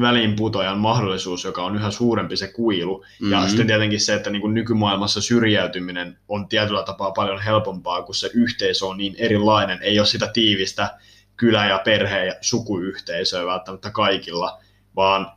väliinputojan 0.00 0.78
mahdollisuus, 0.78 1.44
joka 1.44 1.62
on 1.64 1.76
yhä 1.76 1.90
suurempi 1.90 2.36
se 2.36 2.48
kuilu. 2.52 2.98
Mm-hmm. 2.98 3.32
Ja 3.32 3.38
Mhm. 3.38 3.48
sitten 3.48 3.66
tietenkin 3.66 4.00
se, 4.00 4.14
että 4.14 4.30
niin 4.30 4.40
kuin 4.42 4.54
nykymaailmassa 4.54 5.20
syrjäytyminen 5.20 6.18
on 6.28 6.48
tietyllä 6.48 6.82
tapaa 6.82 7.10
paljon 7.10 7.40
helpompaa, 7.42 8.02
kun 8.02 8.14
se 8.14 8.30
yhteisö 8.34 8.86
on 8.86 8.96
niin 8.98 9.14
erilainen. 9.18 9.78
Ei 9.82 9.98
ole 9.98 10.06
sitä 10.06 10.26
tiivistä 10.32 10.98
kylä- 11.36 11.66
ja 11.68 11.80
perhe- 11.84 12.26
ja 12.26 12.34
sukuyhteisöä 12.40 13.46
välttämättä 13.46 13.90
kaikilla, 13.90 14.58
vaan 14.96 15.32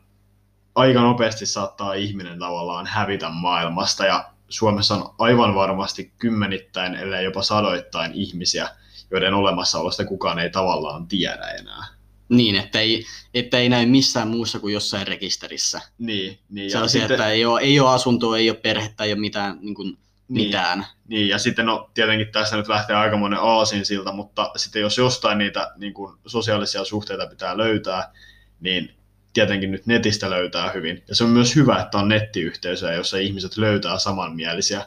aika 0.76 1.02
nopeasti 1.02 1.46
saattaa 1.46 1.94
ihminen 1.94 2.40
tavallaan 2.40 2.86
hävitä 2.88 3.30
maailmasta 3.30 4.06
ja 4.06 4.33
Suomessa 4.54 4.96
on 4.96 5.16
aivan 5.18 5.56
varmasti 5.56 6.14
kymmenittäin, 6.18 6.96
ellei 6.96 7.24
jopa 7.24 7.44
sadoittain 7.44 8.12
ihmisiä, 8.14 8.70
joiden 9.12 9.34
olemassaolosta 9.34 10.06
kukaan 10.06 10.40
ei 10.40 10.50
tavallaan 10.50 11.08
tiedä 11.08 11.48
enää. 11.60 11.86
Niin, 12.30 12.56
että 12.56 12.80
ei, 12.80 13.06
että 13.34 13.58
ei 13.58 13.70
näy 13.70 13.86
missään 13.86 14.28
muussa 14.28 14.60
kuin 14.60 14.74
jossain 14.74 15.08
rekisterissä. 15.08 15.82
Niin, 15.98 16.40
niin, 16.50 16.72
ja 16.72 16.88
sitten, 16.88 17.12
että 17.12 17.28
ei 17.30 17.46
ole, 17.46 17.62
ei 17.62 17.80
ole 17.80 17.90
asuntoa, 17.90 18.38
ei 18.38 18.50
ole 18.50 18.58
perhettä, 18.58 19.04
ei 19.04 19.14
ole 19.14 19.20
mitään, 19.20 19.58
niin 19.62 19.76
kuin, 19.76 19.98
Niin. 20.28 20.48
mitään. 20.48 20.86
niin, 21.08 21.28
ja 21.28 21.40
sitten 21.40 21.66
no, 21.66 21.90
tietenkin 21.94 22.32
tässä 22.32 22.58
nyt 22.58 22.68
lähtee 22.68 22.96
aikamoinen 22.96 23.40
aasin 23.40 23.86
siltä, 23.86 24.12
mutta 24.12 24.52
sitten 24.56 24.82
jos 24.82 24.98
jostain 24.98 25.38
niitä 25.38 25.72
niin 25.78 25.94
kuin, 25.94 26.18
sosiaalisia 26.26 26.86
suhteita 26.86 27.28
pitää 27.28 27.58
löytää, 27.58 28.12
niin 28.60 28.96
tietenkin 29.34 29.72
nyt 29.72 29.86
netistä 29.86 30.30
löytää 30.30 30.72
hyvin. 30.72 31.04
Ja 31.08 31.16
se 31.16 31.24
on 31.24 31.30
myös 31.30 31.56
hyvä, 31.56 31.82
että 31.82 31.98
on 31.98 32.08
nettiyhteisöjä, 32.08 32.94
jossa 32.94 33.18
ihmiset 33.18 33.58
löytää 33.58 33.98
samanmielisiä. 33.98 34.86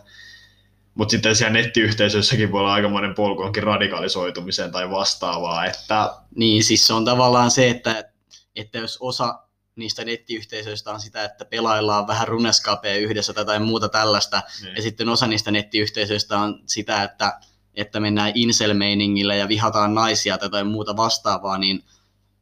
Mutta 0.94 1.10
sitten 1.10 1.36
siellä 1.36 1.52
nettiyhteisöissäkin 1.52 2.52
voi 2.52 2.60
olla 2.60 2.72
aikamoinen 2.72 3.14
polku 3.14 3.42
johonkin 3.42 3.62
radikalisoitumiseen 3.62 4.72
tai 4.72 4.90
vastaavaa, 4.90 5.66
että 5.66 6.10
Niin, 6.34 6.64
siis 6.64 6.86
se 6.86 6.92
on 6.92 7.04
tavallaan 7.04 7.50
se, 7.50 7.70
että, 7.70 8.04
että 8.56 8.78
jos 8.78 8.98
osa 9.00 9.38
niistä 9.76 10.04
nettiyhteisöistä 10.04 10.90
on 10.92 11.00
sitä, 11.00 11.24
että 11.24 11.44
pelaillaan 11.44 12.06
vähän 12.06 12.28
runeskapea 12.28 12.96
yhdessä 12.96 13.32
tai 13.32 13.40
jotain 13.40 13.62
muuta 13.62 13.88
tällaista, 13.88 14.42
niin, 14.62 14.76
ja 14.76 14.82
sitten 14.82 15.08
osa 15.08 15.26
niistä 15.26 15.50
nettiyhteisöistä 15.50 16.38
on 16.38 16.62
sitä, 16.66 17.02
että, 17.02 17.40
että 17.74 18.00
mennään 18.00 18.32
incel-meiningillä 18.34 19.34
ja 19.34 19.48
vihataan 19.48 19.94
naisia 19.94 20.38
tai 20.38 20.46
jotain 20.46 20.66
muuta 20.66 20.96
vastaavaa, 20.96 21.58
niin 21.58 21.84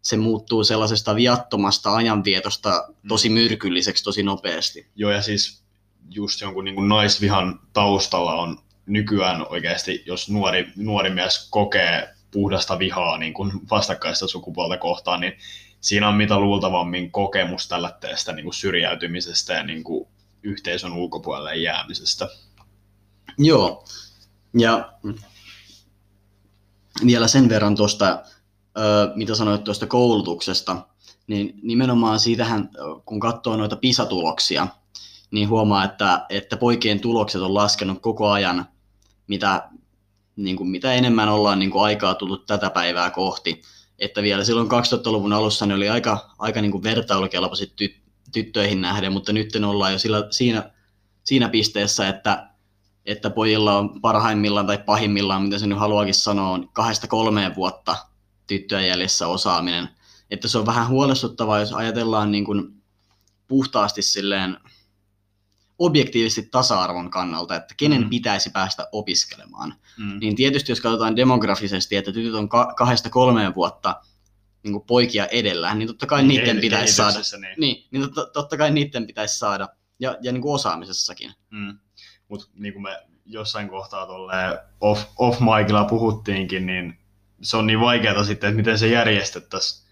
se 0.04 0.16
muuttuu 0.16 0.64
sellaisesta 0.64 1.16
viattomasta 1.16 1.94
ajanvietosta 1.94 2.88
tosi 3.08 3.28
myrkylliseksi 3.28 4.04
tosi 4.04 4.22
nopeasti. 4.22 4.86
Joo, 4.96 5.10
ja 5.10 5.22
siis 5.22 5.62
just 6.10 6.40
jonkun 6.40 6.64
niin 6.64 6.74
kuin 6.74 6.88
naisvihan 6.88 7.60
taustalla 7.72 8.34
on 8.34 8.58
nykyään 8.86 9.46
oikeasti, 9.48 10.02
jos 10.06 10.30
nuori, 10.30 10.72
nuori 10.76 11.10
mies 11.10 11.48
kokee 11.50 12.14
puhdasta 12.30 12.78
vihaa 12.78 13.18
niin 13.18 13.34
kuin 13.34 13.52
vastakkaista 13.70 14.28
sukupuolta 14.28 14.76
kohtaan, 14.76 15.20
niin 15.20 15.32
siinä 15.80 16.08
on 16.08 16.14
mitä 16.14 16.40
luultavammin 16.40 17.10
kokemus 17.10 17.68
tällaisesta 17.68 18.32
niin 18.32 18.44
kuin 18.44 18.54
syrjäytymisestä 18.54 19.52
ja 19.52 19.62
niin 19.62 19.84
kuin 19.84 20.08
yhteisön 20.42 20.92
ulkopuolelle 20.92 21.56
jäämisestä. 21.56 22.28
Joo, 23.38 23.84
ja 24.58 24.92
vielä 27.06 27.28
sen 27.28 27.48
verran 27.48 27.76
tuosta, 27.76 28.22
mitä 29.14 29.34
sanoit 29.34 29.64
tuosta 29.64 29.86
koulutuksesta, 29.86 30.76
niin 31.26 31.54
nimenomaan 31.62 32.20
siitähän, 32.20 32.70
kun 33.04 33.20
katsoo 33.20 33.56
noita 33.56 33.76
PISA-tuloksia, 33.76 34.66
niin 35.30 35.48
huomaa, 35.48 35.84
että, 35.84 36.26
että 36.28 36.56
poikien 36.56 37.00
tulokset 37.00 37.40
on 37.40 37.54
laskenut 37.54 38.00
koko 38.00 38.30
ajan, 38.30 38.68
mitä, 39.26 39.68
niin 40.36 40.56
kuin, 40.56 40.68
mitä 40.68 40.92
enemmän 40.92 41.28
ollaan 41.28 41.58
niin 41.58 41.70
kuin 41.70 41.84
aikaa 41.84 42.14
tullut 42.14 42.46
tätä 42.46 42.70
päivää 42.70 43.10
kohti. 43.10 43.62
Että 43.98 44.22
vielä 44.22 44.44
silloin 44.44 44.68
2000-luvun 44.68 45.32
alussa 45.32 45.66
ne 45.66 45.74
oli 45.74 45.88
aika, 45.88 46.30
aika 46.38 46.60
niin 46.60 46.72
kuin 46.72 46.82
vertailukelpoiset 46.82 47.72
ty, 47.76 47.94
tyttöihin 48.32 48.80
nähden, 48.80 49.12
mutta 49.12 49.32
nyt 49.32 49.56
ollaan 49.66 49.92
jo 49.92 49.98
sillä, 49.98 50.26
siinä, 50.30 50.70
siinä 51.24 51.48
pisteessä, 51.48 52.08
että 52.08 52.48
että 53.06 53.30
pojilla 53.30 53.78
on 53.78 54.00
parhaimmillaan 54.00 54.66
tai 54.66 54.78
pahimmillaan, 54.78 55.42
mitä 55.42 55.58
se 55.58 55.66
nyt 55.66 55.78
haluakin 55.78 56.14
sanoa, 56.14 56.50
on 56.50 56.68
kahdesta 56.72 57.06
kolmeen 57.06 57.54
vuotta 57.54 57.96
tyttöjen 58.46 58.88
jäljessä 58.88 59.26
osaaminen. 59.26 59.88
Että 60.30 60.48
se 60.48 60.58
on 60.58 60.66
vähän 60.66 60.88
huolestuttavaa, 60.88 61.60
jos 61.60 61.72
ajatellaan 61.72 62.32
niin 62.32 62.44
kuin 62.44 62.82
puhtaasti 63.48 64.02
silleen 64.02 64.56
objektiivisesti 65.78 66.48
tasa-arvon 66.50 67.10
kannalta, 67.10 67.56
että 67.56 67.74
kenen 67.76 68.02
Mm. 68.02 68.10
pitäisi 68.10 68.50
päästä 68.50 68.88
opiskelemaan. 68.92 69.74
Mm. 69.98 70.18
Niin 70.20 70.36
tietysti 70.36 70.72
jos 70.72 70.80
katsotaan 70.80 71.16
demografisesti, 71.16 71.96
että 71.96 72.12
tytöt 72.12 72.34
on 72.34 72.48
ka- 72.48 72.74
kahdesta 72.76 73.10
kolmeen 73.10 73.54
vuotta 73.54 74.00
niin 74.62 74.72
kuin 74.72 74.84
poikia 74.86 75.26
edellä, 75.26 75.74
niin 75.74 75.88
totta 75.88 76.06
kai 76.06 76.24
niiden 76.24 76.56
Kehi- 76.56 76.60
pitäisi 76.60 76.94
saada. 76.94 77.18
Niin. 77.40 77.54
Niin, 77.60 77.88
niin 77.90 78.02
totta, 78.02 78.26
totta 78.32 78.56
kai 78.56 78.70
niiden 78.70 79.06
pitäisi 79.06 79.38
saada. 79.38 79.68
Ja, 80.00 80.16
ja 80.22 80.32
niin 80.32 80.42
kuin 80.42 80.54
osaamisessakin. 80.54 81.32
Mm. 81.50 81.78
Mutta 82.28 82.46
niin 82.54 82.72
kuin 82.72 82.82
me 82.82 83.02
jossain 83.26 83.68
kohtaa 83.68 84.06
tolleen 84.06 84.58
off, 84.80 85.04
off 85.16 85.38
puhuttiinkin, 85.90 86.66
niin 86.66 86.98
se 87.42 87.56
on 87.56 87.66
niin 87.66 87.80
vaikeaa 87.80 88.24
sitten, 88.24 88.48
että 88.48 88.56
miten 88.56 88.78
se 88.78 88.86
järjestettäisiin 88.88 89.84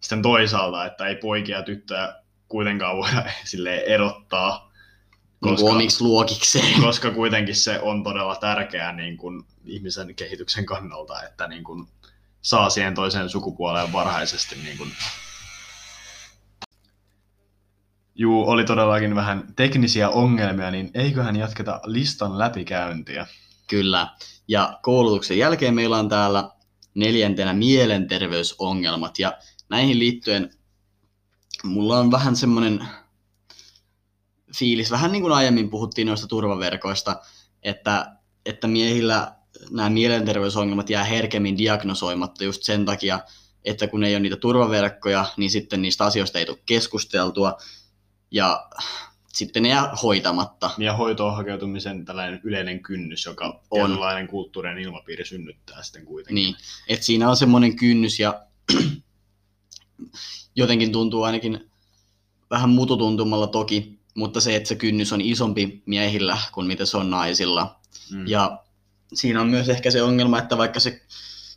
sitten 0.00 0.22
toisaalta, 0.22 0.86
että 0.86 1.06
ei 1.06 1.16
poikia 1.16 1.56
ja 1.56 1.62
tyttöjä 1.62 2.14
kuitenkaan 2.48 2.96
voida 2.96 3.24
silleen 3.44 3.82
erottaa, 3.86 4.72
Niin 5.44 5.70
omiksi 5.70 6.04
luokikseen. 6.04 6.82
koska 6.86 7.10
kuitenkin 7.10 7.56
se 7.56 7.80
on 7.80 8.04
todella 8.04 8.36
tärkeää 8.36 8.92
niin 8.92 9.16
kuin 9.16 9.44
ihmisen 9.64 10.14
kehityksen 10.14 10.66
kannalta, 10.66 11.22
että 11.22 11.48
niin 11.48 11.64
kuin 11.64 11.88
saa 12.40 12.70
siihen 12.70 12.94
toiseen 12.94 13.28
sukupuoleen 13.28 13.92
varhaisesti 13.92 14.56
niin 14.64 14.78
kuin 14.78 14.92
Juu, 18.20 18.48
oli 18.48 18.64
todellakin 18.64 19.14
vähän 19.14 19.44
teknisiä 19.56 20.08
ongelmia, 20.08 20.70
niin 20.70 20.90
eiköhän 20.94 21.36
jatketa 21.36 21.80
listan 21.84 22.38
läpikäyntiä. 22.38 23.26
Kyllä. 23.66 24.08
Ja 24.48 24.78
koulutuksen 24.82 25.38
jälkeen 25.38 25.74
meillä 25.74 25.96
on 25.96 26.08
täällä 26.08 26.50
neljäntenä 26.98 27.52
mielenterveysongelmat. 27.52 29.18
Ja 29.18 29.38
näihin 29.68 29.98
liittyen 29.98 30.50
mulla 31.64 31.98
on 31.98 32.10
vähän 32.10 32.36
semmoinen 32.36 32.88
fiilis, 34.58 34.90
vähän 34.90 35.12
niin 35.12 35.22
kuin 35.22 35.32
aiemmin 35.32 35.70
puhuttiin 35.70 36.06
noista 36.06 36.26
turvaverkoista, 36.26 37.20
että, 37.62 38.16
että 38.46 38.68
miehillä 38.68 39.34
nämä 39.70 39.90
mielenterveysongelmat 39.90 40.90
jää 40.90 41.04
herkemmin 41.04 41.58
diagnosoimatta 41.58 42.44
just 42.44 42.62
sen 42.62 42.84
takia, 42.84 43.20
että 43.64 43.86
kun 43.86 44.04
ei 44.04 44.14
ole 44.14 44.20
niitä 44.20 44.36
turvaverkkoja, 44.36 45.24
niin 45.36 45.50
sitten 45.50 45.82
niistä 45.82 46.04
asioista 46.04 46.38
ei 46.38 46.46
tule 46.46 46.58
keskusteltua 46.66 47.56
ja 48.30 48.68
sitten 49.38 49.62
ne 49.62 49.68
jää 49.68 49.92
hoitamatta. 50.02 50.70
Ja 50.78 50.96
hoitoon 50.96 51.36
hakeutumisen 51.36 52.04
tällainen 52.04 52.40
yleinen 52.44 52.82
kynnys, 52.82 53.26
joka 53.26 53.62
On. 53.70 53.86
tietynlainen 53.86 54.28
kulttuurinen 54.28 54.78
ilmapiiri 54.78 55.24
synnyttää 55.24 55.82
sitten 55.82 56.04
kuitenkin. 56.04 56.34
Niin, 56.34 56.56
että 56.88 57.06
siinä 57.06 57.30
on 57.30 57.36
semmoinen 57.36 57.76
kynnys 57.76 58.20
ja 58.20 58.42
jotenkin 60.56 60.92
tuntuu 60.92 61.22
ainakin 61.22 61.70
vähän 62.50 62.70
mututuntumalla 62.70 63.46
toki, 63.46 63.98
mutta 64.14 64.40
se, 64.40 64.56
että 64.56 64.68
se 64.68 64.74
kynnys 64.74 65.12
on 65.12 65.20
isompi 65.20 65.82
miehillä 65.86 66.38
kuin 66.52 66.66
mitä 66.66 66.86
se 66.86 66.96
on 66.96 67.10
naisilla. 67.10 67.80
Mm. 68.12 68.26
Ja 68.26 68.64
siinä 69.14 69.40
on 69.40 69.48
myös 69.48 69.68
ehkä 69.68 69.90
se 69.90 70.02
ongelma, 70.02 70.38
että 70.38 70.58
vaikka 70.58 70.80
se 70.80 71.02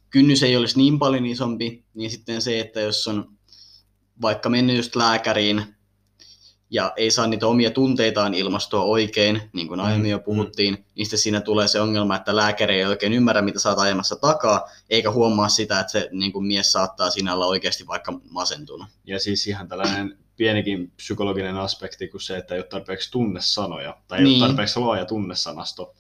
kynnys 0.09 0.43
ei 0.43 0.57
olisi 0.57 0.77
niin 0.77 0.99
paljon 0.99 1.25
isompi, 1.25 1.85
niin 1.93 2.11
sitten 2.11 2.41
se, 2.41 2.59
että 2.59 2.79
jos 2.79 3.07
on 3.07 3.37
vaikka 4.21 4.49
mennyt 4.49 4.77
just 4.77 4.95
lääkäriin 4.95 5.75
ja 6.73 6.93
ei 6.95 7.11
saa 7.11 7.27
niitä 7.27 7.47
omia 7.47 7.71
tunteitaan 7.71 8.33
ilmastua 8.33 8.81
oikein, 8.83 9.41
niin 9.53 9.67
kuin 9.67 9.79
aiemmin 9.79 10.11
jo 10.11 10.17
Mm, 10.17 10.23
puhuttiin, 10.23 10.85
niin 10.95 11.05
sitten 11.05 11.19
siinä 11.19 11.41
tulee 11.41 11.67
se 11.67 11.81
ongelma, 11.81 12.15
että 12.15 12.35
lääkäri 12.35 12.75
ei 12.75 12.85
oikein 12.85 13.13
ymmärrä, 13.13 13.41
mitä 13.41 13.59
sä 13.59 13.69
oot 13.69 13.79
ajamassa 13.79 14.15
takaa, 14.15 14.69
eikä 14.89 15.11
huomaa 15.11 15.49
sitä, 15.49 15.79
että 15.79 15.91
se 15.91 16.09
niin 16.11 16.31
kuin 16.31 16.45
mies 16.45 16.71
saattaa 16.71 17.09
siinä 17.09 17.33
olla 17.33 17.45
oikeasti 17.45 17.87
vaikka 17.87 18.13
masentunut. 18.29 18.87
Ja 19.05 19.19
siis 19.19 19.47
ihan 19.47 19.67
tällainen 19.67 20.17
pienikin 20.35 20.91
psykologinen 20.95 21.57
aspekti 21.57 22.07
kuin 22.07 22.21
se, 22.21 22.37
että 22.37 22.55
ei 22.55 22.59
ole 22.59 22.67
tarpeeksi 22.67 23.11
tunnesanoja, 23.11 23.97
tai 24.07 24.17
ei 24.17 24.23
Niin. 24.23 24.41
ole 24.43 24.47
tarpeeksi 24.49 24.79
laaja 24.79 25.05
tunnesanasto. 25.05 25.93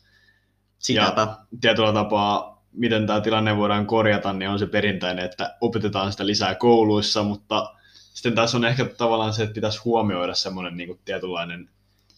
Sitäpä. 0.79 1.27
Tietyllä 1.61 1.93
tapaa, 1.93 2.63
miten 2.73 3.07
tämä 3.07 3.21
tilanne 3.21 3.57
voidaan 3.57 3.85
korjata, 3.85 4.33
niin 4.33 4.49
on 4.49 4.59
se 4.59 4.65
perinteinen, 4.65 5.25
että 5.25 5.57
opetetaan 5.61 6.11
sitä 6.11 6.25
lisää 6.25 6.55
kouluissa, 6.55 7.23
mutta 7.23 7.73
sitten 8.13 8.35
tässä 8.35 8.57
on 8.57 8.65
ehkä 8.65 8.85
tavallaan 8.85 9.33
se, 9.33 9.43
että 9.43 9.53
pitäisi 9.53 9.79
huomioida 9.85 10.33
semmoinen 10.35 10.77
niin 10.77 10.99
tietynlainen, 11.05 11.69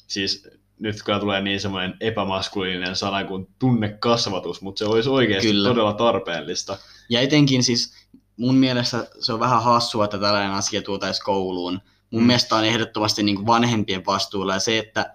siis 0.07 0.47
nyt 0.79 1.03
kyllä 1.03 1.19
tulee 1.19 1.41
niin 1.41 1.59
semmoinen 1.59 1.93
epämaskuliininen 1.99 2.95
sana 2.95 3.23
kuin 3.23 3.47
tunnekasvatus, 3.59 4.61
mutta 4.61 4.79
se 4.79 4.85
olisi 4.85 5.09
oikeasti 5.09 5.47
Kyllä. 5.47 5.69
todella 5.69 5.93
tarpeellista. 5.93 6.77
Ja 7.09 7.21
etenkin 7.21 7.63
siis 7.63 7.93
mun 8.37 8.55
mielestä 8.55 9.07
se 9.19 9.33
on 9.33 9.39
vähän 9.39 9.63
hassua, 9.63 10.05
että 10.05 10.17
tällainen 10.17 10.51
asia 10.51 10.81
tuotaisiin 10.81 11.25
kouluun. 11.25 11.79
Mun 12.11 12.21
Mm. 12.21 12.27
mielestä 12.27 12.55
on 12.55 12.65
ehdottomasti 12.65 13.23
niin 13.23 13.35
kuin 13.35 13.45
vanhempien 13.47 14.05
vastuulla 14.05 14.53
ja 14.53 14.59
se, 14.59 14.77
että 14.77 15.13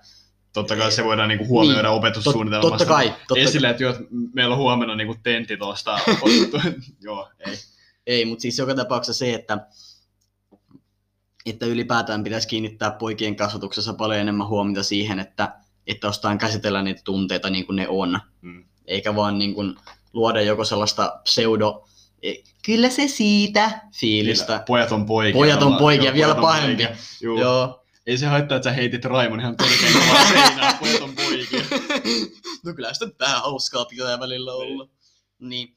Totta 0.53 0.77
kai 0.77 0.93
se 0.93 1.05
voidaan 1.05 1.29
niinku 1.29 1.47
huomioida 1.47 1.89
Niin, 1.89 1.97
opetussuunnitelmassa. 1.99 2.71
totta 2.79 2.93
kai, 2.95 3.15
totta 3.29 3.41
Esille, 3.43 3.69
että, 3.71 3.83
jo, 3.83 3.91
että 3.91 4.03
meillä 4.35 4.53
on 4.55 4.59
huomenna 4.61 4.95
niinku 4.97 5.17
tentti 5.23 5.57
tuosta. 5.57 5.99
Joo, 7.03 7.29
ei. 7.47 7.57
Ei, 8.07 8.25
mutta 8.25 8.43
siis 8.43 8.59
joka 8.59 8.75
tapauksessa 8.75 9.19
se, 9.19 9.35
että, 9.35 9.59
että 11.47 11.67
ylipäätään 11.67 12.25
pitäisi 12.25 12.49
kiinnittää 12.49 12.91
poikien 12.91 13.37
kasvatuksessa 13.37 13.95
paljon 13.95 14.21
enemmän 14.21 14.49
huomiota 14.49 14.83
siihen, 14.83 15.19
että, 15.19 15.55
että 15.87 16.09
ostaan 16.09 16.39
käsitellä 16.39 16.83
niitä 16.83 17.01
tunteita 17.05 17.51
niin 17.51 17.67
kuin 17.67 17.77
ne 17.77 17.89
on, 17.89 18.21
Mm. 18.43 18.65
eikä 18.87 19.17
vaan 19.17 19.39
niin 19.39 19.55
kuin 19.55 19.77
luoda 20.13 20.41
joko 20.43 20.65
sellaista 20.65 21.21
pseudo, 21.25 21.89
e, 22.23 22.35
kyllä 22.65 22.91
se 22.91 23.09
siitä 23.09 23.81
fiilistä. 23.95 24.63
Pojat 24.67 24.93
on 24.93 25.07
poikia. 25.07 25.39
Pojat 25.39 25.63
on 25.63 25.77
poikia, 25.77 26.05
joo, 26.05 26.15
vielä 26.15 26.35
pahempi. 26.35 26.87
poikia. 26.87 27.03
Juu. 27.21 27.41
Joo. 27.41 27.85
Ei 28.07 28.19
se 28.19 28.27
haittaa, 28.27 28.57
että 28.57 28.71
sä 28.71 28.75
heitit 28.75 29.05
Raimon 29.05 29.41
ihan 29.41 29.57
kovaa 29.57 30.27
seinään. 30.29 30.79
Pojat 30.79 31.01
on 31.03 31.15
poikia. 31.15 31.61
no 32.65 32.75
kyllä 32.75 32.93
sitä 32.95 33.07
vähän 33.21 33.41
hauskaa 33.43 33.85
pitää 33.85 34.21
välillä 34.21 34.53
olla. 34.53 34.89
Niin, 35.39 35.77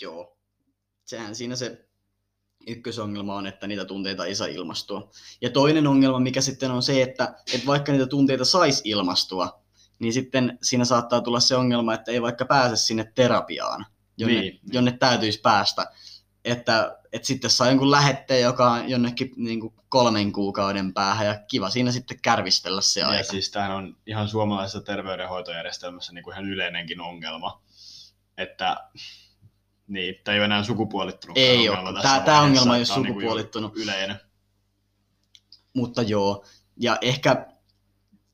joo. 0.00 0.36
Sehän 1.04 1.34
siinä 1.34 1.56
se 1.56 1.86
ykkösongelma 2.66 3.34
on, 3.34 3.46
että 3.46 3.66
niitä 3.66 3.84
tunteita 3.84 4.26
ei 4.26 4.34
saa 4.34 4.46
ilmastua. 4.46 5.10
Ja 5.40 5.50
toinen 5.50 5.86
ongelma, 5.86 6.20
mikä 6.20 6.40
sitten 6.40 6.70
on 6.70 6.82
se, 6.82 7.02
että, 7.02 7.34
että 7.54 7.66
vaikka 7.66 7.92
niitä 7.92 8.06
tunteita 8.06 8.44
saisi 8.44 8.82
ilmastua, 8.84 9.60
niin 9.98 10.12
sitten 10.12 10.58
siinä 10.62 10.84
saattaa 10.84 11.20
tulla 11.20 11.40
se 11.40 11.56
ongelma, 11.56 11.94
että 11.94 12.12
ei 12.12 12.22
vaikka 12.22 12.44
pääse 12.44 12.76
sinne 12.76 13.12
terapiaan, 13.14 13.86
jonne, 14.18 14.40
Niin, 14.40 14.42
niin. 14.42 14.60
jonne 14.72 14.92
täytyisi 14.92 15.40
päästä. 15.40 15.86
Että, 16.44 16.98
että 17.12 17.26
sitten 17.26 17.50
saa 17.50 17.68
jonkun 17.68 17.90
lähetteen, 17.90 18.42
joka 18.42 18.70
on 18.70 18.88
jonnekin 18.90 19.32
niin 19.36 19.60
kuin 19.60 19.74
kolmen 19.88 20.32
kuukauden 20.32 20.94
päähän, 20.94 21.26
ja 21.26 21.38
kiva 21.48 21.70
siinä 21.70 21.92
sitten 21.92 22.18
kärvistellä 22.22 22.80
se 22.80 23.00
Ja 23.00 23.08
aika. 23.08 23.30
siis 23.30 23.50
tämähän 23.50 23.76
on 23.76 23.96
ihan 24.06 24.28
suomalaisessa 24.28 24.80
terveydenhoitojärjestelmässä 24.80 26.12
niin 26.12 26.22
kuin 26.22 26.32
ihan 26.34 26.44
yleinenkin 26.48 27.00
ongelma. 27.00 27.62
Että 28.38 28.76
niin, 29.86 30.14
tämä 30.24 30.34
ei 30.34 30.38
ole 30.40 30.44
enää 30.44 30.64
sukupuolittunut. 30.64 31.38
Ei 31.38 31.68
ongelma 31.68 31.88
ole. 31.88 32.02
tässä 32.02 32.08
Tää, 32.08 32.24
tää 32.24 32.40
vaiheessa, 32.40 32.60
ongelma 32.60 32.76
ei 32.76 32.82
ole 32.82 32.96
niinku 32.96 33.12
sukupuolittunut. 33.12 33.76
Yleinen. 33.76 34.16
Mutta 35.74 36.02
joo, 36.02 36.44
ja 36.76 36.98
ehkä, 37.00 37.46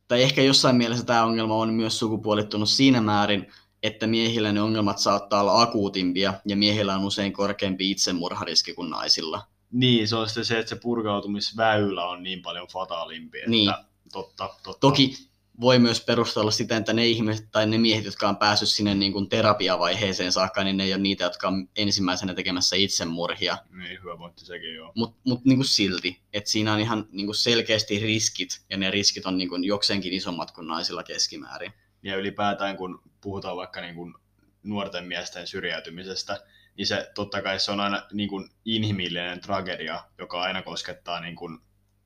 tai 0.09 0.23
ehkä 0.23 0.43
jossain 0.43 0.77
mielessä 0.77 1.05
tämä 1.05 1.25
ongelma 1.25 1.55
on 1.55 1.75
myös 1.75 1.99
sukupuolittunut 1.99 2.69
siinä 2.69 3.01
määrin, 3.01 3.47
että 3.83 4.07
miehillä 4.07 4.53
ne 4.53 4.63
ongelmat 4.63 4.99
saattaa 4.99 5.41
olla 5.41 5.63
akuutimpia, 5.63 6.35
ja 6.45 6.57
miehillä 6.57 6.95
on 6.95 7.05
usein 7.05 7.33
korkeampi 7.33 7.91
itsemurhariski 7.91 8.75
kuin 8.75 8.91
naisilla. 8.91 9.47
Niin, 9.73 10.09
se 10.09 10.17
on 10.17 10.27
sitten 10.27 10.45
se, 10.45 10.59
että 10.59 10.69
se 10.69 10.77
purkautumisväylä 10.77 12.05
on 12.05 12.23
niin 12.23 12.43
paljon 12.43 12.69
fataalimpi. 12.69 13.39
Että 13.39 13.51
Niin. 13.51 13.75
Totta, 14.13 14.51
totta. 14.63 14.81
Toki 14.81 15.30
voi 15.61 15.79
myös 15.79 16.05
perustella 16.05 16.51
sitä, 16.51 16.77
että 16.77 16.93
ne 16.93 17.07
ihmiset 17.07 17.49
tai 17.51 17.67
ne 17.67 17.79
miehet, 17.79 18.05
jotka 18.05 18.29
on 18.29 18.37
päässyt 18.37 18.69
sinne 18.69 18.95
niin 18.95 19.13
kuin 19.13 19.29
terapiavaiheeseen 19.29 20.33
saakka, 20.33 20.65
niin 20.65 20.77
ne 20.77 20.85
ei 20.85 20.95
ole 20.95 21.03
niitä, 21.03 21.25
jotka 21.25 21.49
on 21.49 21.69
ensimmäisenä 21.77 22.35
tekemässä 22.35 22.77
itsemurhia. 22.77 23.59
Niin, 23.71 23.99
hyvä 24.03 24.17
pointti 24.17 24.45
sekin 24.45 24.75
joo. 24.75 24.93
Mutta 24.95 25.21
mut 25.25 25.45
niin 25.45 25.59
kuin 25.59 25.67
silti, 25.67 26.21
että 26.33 26.51
siinä 26.51 26.73
on 26.73 26.81
ihan 26.81 27.09
niin 27.13 27.27
kuin 27.27 27.37
selkeästi 27.37 27.99
riskit, 27.99 28.61
ja 28.71 28.77
ne 28.77 28.91
riskit 28.91 29.27
on 29.27 29.39
niin 29.39 29.49
kuin 29.49 29.65
jokseenkin 29.65 30.13
isommat 30.13 30.51
kuin 30.51 30.67
naisilla 30.67 31.03
keskimäärin. 31.03 31.73
Ja 32.03 32.17
ylipäätään 32.17 32.77
kun 32.77 33.03
puhutaan 33.21 33.57
vaikka 33.57 33.81
niin 33.81 33.95
kuin 33.95 34.15
nuorten 34.63 35.05
miesten 35.05 35.47
syrjäytymisestä, 35.47 36.41
niin 36.77 36.87
se 36.87 37.11
totta 37.15 37.43
kai 37.43 37.61
se 37.61 37.73
on 37.73 37.81
aina 37.81 38.07
niin 38.13 38.29
kuin 38.29 38.51
inhimillinen 38.65 39.41
tragedia, 39.41 40.05
joka 40.19 40.43
aina 40.43 40.63
koskettaa 40.63 41.21
niin 41.21 41.37
kuin 41.37 41.59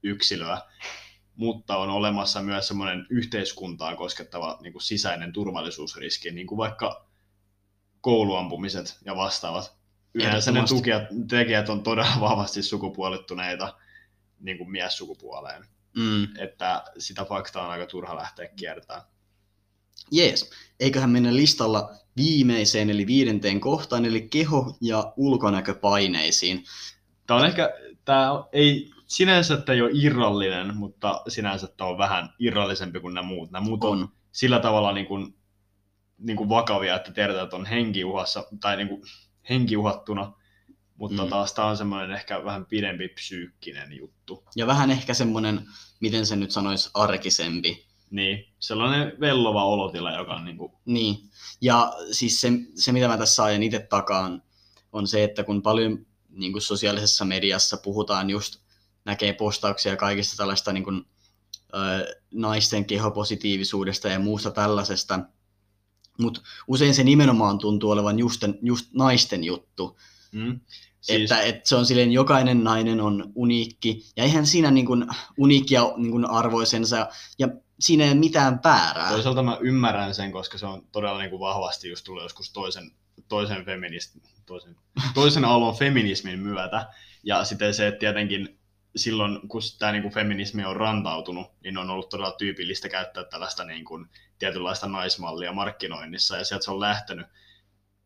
yksilöä, 0.02 0.62
mutta 1.36 1.76
on 1.76 1.90
olemassa 1.90 2.42
myös 2.42 2.68
semmoinen 2.68 3.06
yhteiskuntaa 3.10 3.96
koskettava 3.96 4.58
niin 4.62 4.72
kuin 4.72 4.82
sisäinen 4.82 5.32
turvallisuusriski, 5.32 6.30
niin 6.30 6.46
kuin 6.46 6.58
vaikka 6.58 7.06
kouluampumiset 8.00 8.98
ja 9.04 9.16
vastaavat. 9.16 9.76
Yleensä 10.14 10.52
ne 10.52 10.64
tukijat, 10.68 11.02
tekijät 11.28 11.68
on 11.68 11.82
todella 11.82 12.20
vahvasti 12.28 12.62
sukupuolittuneita 12.62 13.74
niin 14.40 14.58
kuin 14.58 14.70
miessukupuoleen. 14.70 15.64
Mm. 15.96 16.28
Että 16.38 16.84
sitä 16.98 17.24
faktaa 17.24 17.64
on 17.64 17.70
aika 17.70 17.86
turha 17.86 18.16
lähteä 18.16 18.48
kiertämään. 18.48 19.02
Jees, 20.10 20.50
eiköhän 20.80 21.10
mennä 21.10 21.36
listalla 21.36 21.94
viimeiseen 22.16 22.90
eli 22.90 23.06
viidenteen 23.06 23.60
kohtaan, 23.60 24.04
eli 24.04 24.28
keho- 24.28 24.76
ja 24.80 25.12
ulkonäköpaineisiin. 25.16 26.64
Tämä 27.26 27.40
on 27.40 27.46
ehkä, 27.46 27.70
tämä 28.04 28.44
ei 28.52 28.93
sinänsä 29.06 29.62
ei 29.72 29.82
ole 29.82 29.90
irrallinen, 29.94 30.76
mutta 30.76 31.22
sinänsä 31.28 31.66
tämä 31.66 31.90
on 31.90 31.98
vähän 31.98 32.28
irrallisempi 32.38 33.00
kuin 33.00 33.14
nämä 33.14 33.28
muut. 33.28 33.50
Nämä 33.50 33.64
muut 33.64 33.84
on, 33.84 34.02
On. 34.02 34.08
sillä 34.32 34.60
tavalla 34.60 34.92
niin 34.92 35.06
kuin, 35.06 35.34
niin 36.18 36.36
kuin 36.36 36.48
vakavia, 36.48 36.96
että 36.96 37.12
tiedetään, 37.12 37.44
että 37.44 37.56
on 37.56 37.66
henkiuhassa 37.66 38.46
tai 38.60 38.76
niin 38.76 38.88
kuin 38.88 39.02
henkiuhattuna, 39.50 40.32
mutta 40.96 41.22
mm. 41.24 41.28
taas 41.28 41.52
tämä 41.52 41.68
on 41.68 41.76
semmoinen 41.76 42.10
ehkä 42.10 42.44
vähän 42.44 42.66
pidempi 42.66 43.08
psyykkinen 43.08 43.92
juttu. 43.92 44.44
Ja 44.56 44.66
vähän 44.66 44.90
ehkä 44.90 45.14
semmoinen, 45.14 45.66
miten 46.00 46.26
se 46.26 46.36
nyt 46.36 46.50
sanoisi, 46.50 46.90
arkisempi. 46.94 47.86
Niin, 48.10 48.54
sellainen 48.58 49.12
vellova 49.20 49.64
olotila, 49.64 50.12
joka 50.12 50.34
on 50.34 50.44
niin 50.44 50.58
kuin, 50.58 50.72
Niin, 50.84 51.16
ja 51.60 51.92
siis 52.12 52.40
se, 52.40 52.48
se 52.74 52.92
mitä 52.92 53.08
mä 53.08 53.18
tässä 53.18 53.44
ajan 53.44 53.62
itse 53.62 53.86
takaan, 53.90 54.42
on 54.92 55.06
se, 55.06 55.24
että 55.24 55.44
kun 55.44 55.62
paljon 55.62 56.06
niin 56.28 56.52
kuin 56.52 56.62
sosiaalisessa 56.62 57.24
mediassa 57.24 57.76
puhutaan 57.76 58.30
just, 58.30 58.63
näkee 59.04 59.32
postauksia 59.32 59.96
kaikista 59.96 60.36
tällaista 60.36 60.72
niin 60.72 60.84
kuin, 60.84 61.06
ö, 61.74 62.16
naisten 62.30 62.84
kehopositiivisuudesta 62.84 64.08
ja 64.08 64.18
muusta 64.18 64.50
tällaisesta, 64.50 65.20
mutta 66.18 66.40
usein 66.66 66.94
se 66.94 67.04
nimenomaan 67.04 67.58
tuntuu 67.58 67.90
olevan 67.90 68.18
just, 68.18 68.44
just 68.62 68.86
naisten 68.92 69.44
juttu, 69.44 69.98
mm, 70.32 70.60
siis... 71.00 71.22
että, 71.22 71.42
että 71.42 71.68
se 71.68 71.76
on 71.76 71.86
silleen, 71.86 72.12
jokainen 72.12 72.64
nainen 72.64 73.00
on 73.00 73.32
uniikki, 73.34 74.04
ja 74.16 74.24
eihän 74.24 74.46
siinä 74.46 74.70
niin 74.70 74.86
kuin, 74.86 75.06
uniikkia 75.38 75.82
niin 75.96 76.10
kuin 76.10 76.30
arvoisensa, 76.30 77.08
ja 77.38 77.48
siinä 77.80 78.04
ei 78.04 78.10
ole 78.10 78.18
mitään 78.18 78.60
väärää. 78.64 79.10
Toisaalta 79.10 79.42
mä 79.42 79.58
ymmärrän 79.60 80.14
sen, 80.14 80.32
koska 80.32 80.58
se 80.58 80.66
on 80.66 80.82
todella 80.92 81.18
niin 81.18 81.30
kuin 81.30 81.40
vahvasti 81.40 81.88
just 81.88 82.04
tullut 82.04 82.22
joskus 82.22 82.52
toisen, 82.52 82.90
toisen, 83.28 83.64
feminist, 83.64 84.16
toisen, 84.46 84.76
toisen 85.14 85.44
aallon 85.44 85.76
feminismin 85.76 86.38
myötä. 86.38 86.88
Ja 87.22 87.44
sitten 87.44 87.74
se, 87.74 87.86
että 87.86 87.98
tietenkin 87.98 88.58
silloin, 88.96 89.48
kun 89.48 89.60
tämä 89.78 89.92
niin 89.92 90.02
kuin 90.02 90.14
feminismi 90.14 90.64
on 90.64 90.76
rantautunut, 90.76 91.46
niin 91.62 91.78
on 91.78 91.90
ollut 91.90 92.08
todella 92.08 92.32
tyypillistä 92.32 92.88
käyttää 92.88 93.24
tällaista 93.24 93.64
niin 93.64 93.84
kuin, 93.84 94.06
tietynlaista 94.38 94.88
naismallia 94.88 95.52
markkinoinnissa, 95.52 96.36
ja 96.36 96.44
sieltä 96.44 96.64
se 96.64 96.70
on 96.70 96.80
lähtenyt. 96.80 97.26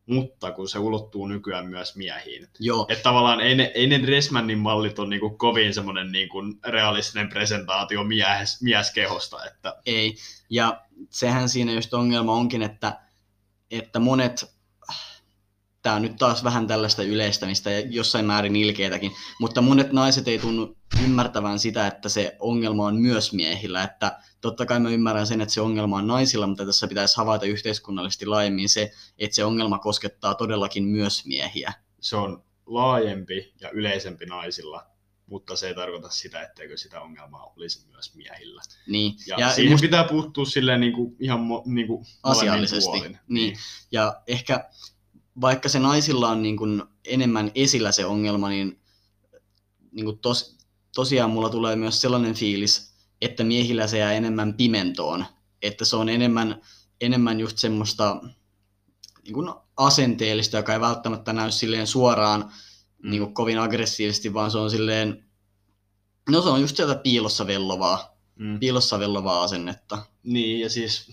Mutta 0.05 0.51
kun 0.51 0.69
se 0.69 0.79
ulottuu 0.79 1.27
nykyään 1.27 1.67
myös 1.67 1.95
miehiin. 1.95 2.47
Joo, 2.59 2.85
Että 2.89 3.03
tavallaan 3.03 3.41
ei 3.41 3.55
ne, 3.55 3.71
ei 3.75 3.87
ne 3.87 4.01
Dressmannin 4.01 4.57
mallit 4.57 4.99
ole 4.99 5.09
niin 5.09 5.19
kuin 5.19 5.37
kovin 5.37 5.73
semmoinen 5.73 6.11
niin 6.11 6.29
kuin 6.29 6.59
realistinen 6.67 7.29
presentaatio 7.29 8.03
mies, 8.03 8.61
mieskehosta. 8.61 9.45
Että, 9.45 9.75
ei. 9.85 10.15
Ja 10.49 10.81
sehän 11.09 11.49
siinä 11.49 11.71
just 11.71 11.93
ongelma 11.93 12.33
onkin, 12.33 12.61
että, 12.61 12.99
että 13.71 13.99
monet, 13.99 14.58
tämä 15.81 15.95
on 15.95 16.01
nyt 16.01 16.15
taas 16.15 16.43
vähän 16.43 16.67
tällaista 16.67 17.03
yleistämistä 17.03 17.71
ja 17.71 17.79
jossain 17.79 18.25
määrin 18.25 18.55
ilkeitäkin, 18.55 19.11
mutta 19.39 19.61
monet 19.61 19.91
naiset 19.91 20.27
ei 20.27 20.39
tunnu 20.39 20.77
ymmärtävän 21.03 21.59
sitä, 21.59 21.87
että 21.87 22.09
se 22.09 22.35
ongelma 22.39 22.85
on 22.85 22.95
myös 22.95 23.33
miehillä, 23.33 23.83
että 23.83 24.19
totta 24.41 24.65
kai 24.65 24.79
mä 24.79 24.89
ymmärrän 24.89 25.27
sen, 25.27 25.41
että 25.41 25.53
se 25.53 25.61
ongelma 25.61 25.97
on 25.97 26.07
naisilla, 26.07 26.47
mutta 26.47 26.65
tässä 26.65 26.87
pitäisi 26.87 27.17
havaita 27.17 27.45
yhteiskunnallisesti 27.45 28.25
laajemmin 28.25 28.69
se, 28.69 28.91
että 29.17 29.35
se 29.35 29.43
ongelma 29.45 29.79
koskettaa 29.79 30.35
todellakin 30.35 30.83
myös 30.83 31.25
miehiä. 31.25 31.73
se 32.01 32.15
on 32.15 32.43
laajempi 32.65 33.53
ja 33.61 33.69
yleisempi 33.69 34.25
naisilla, 34.25 34.85
mutta 35.25 35.55
se 35.55 35.67
ei 35.67 35.75
tarkoita 35.75 36.09
sitä, 36.09 36.41
etteikö 36.41 36.77
sitä 36.77 37.01
ongelmaa 37.01 37.53
olisi 37.57 37.87
myös 37.87 38.15
miehillä. 38.15 38.61
Niin, 38.87 39.13
Ja, 39.27 39.39
ja 39.39 39.49
siihen 39.51 39.71
musta- 39.71 39.85
pitää 39.85 40.03
puuttua 40.03 40.45
silleen 40.45 40.79
niin 40.79 40.93
kuin, 40.93 41.15
ihan 41.19 41.39
mo, 41.39 41.63
niin 41.65 41.87
kuin 41.87 42.05
Asiallisesti, 42.23 42.85
puolin. 42.91 43.17
niin. 43.27 43.57
Ja 43.91 44.21
ehkä 44.27 44.69
vaikka 45.41 45.69
se 45.69 45.79
naisilla 45.79 46.29
on 46.29 46.41
niin 46.41 46.57
kuin 46.57 46.83
enemmän 47.05 47.51
esillä 47.55 47.91
se 47.91 48.05
ongelma, 48.05 48.49
niin, 48.49 48.79
niin 49.91 50.05
kuin 50.05 50.19
tos, 50.19 50.57
tosiaan 50.95 51.29
mulla 51.29 51.49
tulee 51.49 51.75
myös 51.75 52.01
sellainen 52.01 52.35
fiilis, 52.35 52.93
että 53.21 53.43
miehillä 53.43 53.87
se 53.87 53.97
jää 53.97 54.13
enemmän 54.13 54.53
pimentoon. 54.53 55.25
Että 55.61 55.85
se 55.85 55.95
on 55.95 56.09
enemmän, 56.09 56.61
enemmän 57.01 57.39
just 57.39 57.57
semmoista 57.57 58.21
niin 59.23 59.33
kuin 59.33 59.53
asenteellista, 59.77 60.57
joka 60.57 60.73
ei 60.73 60.79
välttämättä 60.79 61.33
näy 61.33 61.51
silleen 61.51 61.87
suoraan 61.87 62.51
Mm. 63.03 63.09
niin 63.09 63.21
kuin 63.21 63.33
kovin 63.33 63.59
aggressiivisesti, 63.59 64.33
vaan 64.33 64.51
se 64.51 64.57
on 64.57 64.71
silleen, 64.71 65.25
no 66.29 66.41
se 66.41 66.49
on 66.49 66.61
just 66.61 66.75
sieltä 66.75 66.95
piilossa 66.95 67.47
vellovaa, 67.47 68.17
Mm. 68.35 68.59
piilossa 68.59 68.99
vellovaa 68.99 69.43
asennetta. 69.43 70.05
Niin, 70.23 70.59
ja 70.59 70.69
siis 70.69 71.07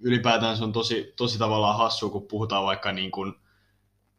ylipäätään 0.00 0.56
se 0.56 0.64
on 0.64 0.72
tosi, 0.72 1.12
tosi 1.16 1.38
tavallaan 1.38 1.78
hassu, 1.78 2.10
kun 2.10 2.28
puhutaan 2.28 2.64
vaikka 2.64 2.92
niin 2.92 3.10
kuin, 3.10 3.34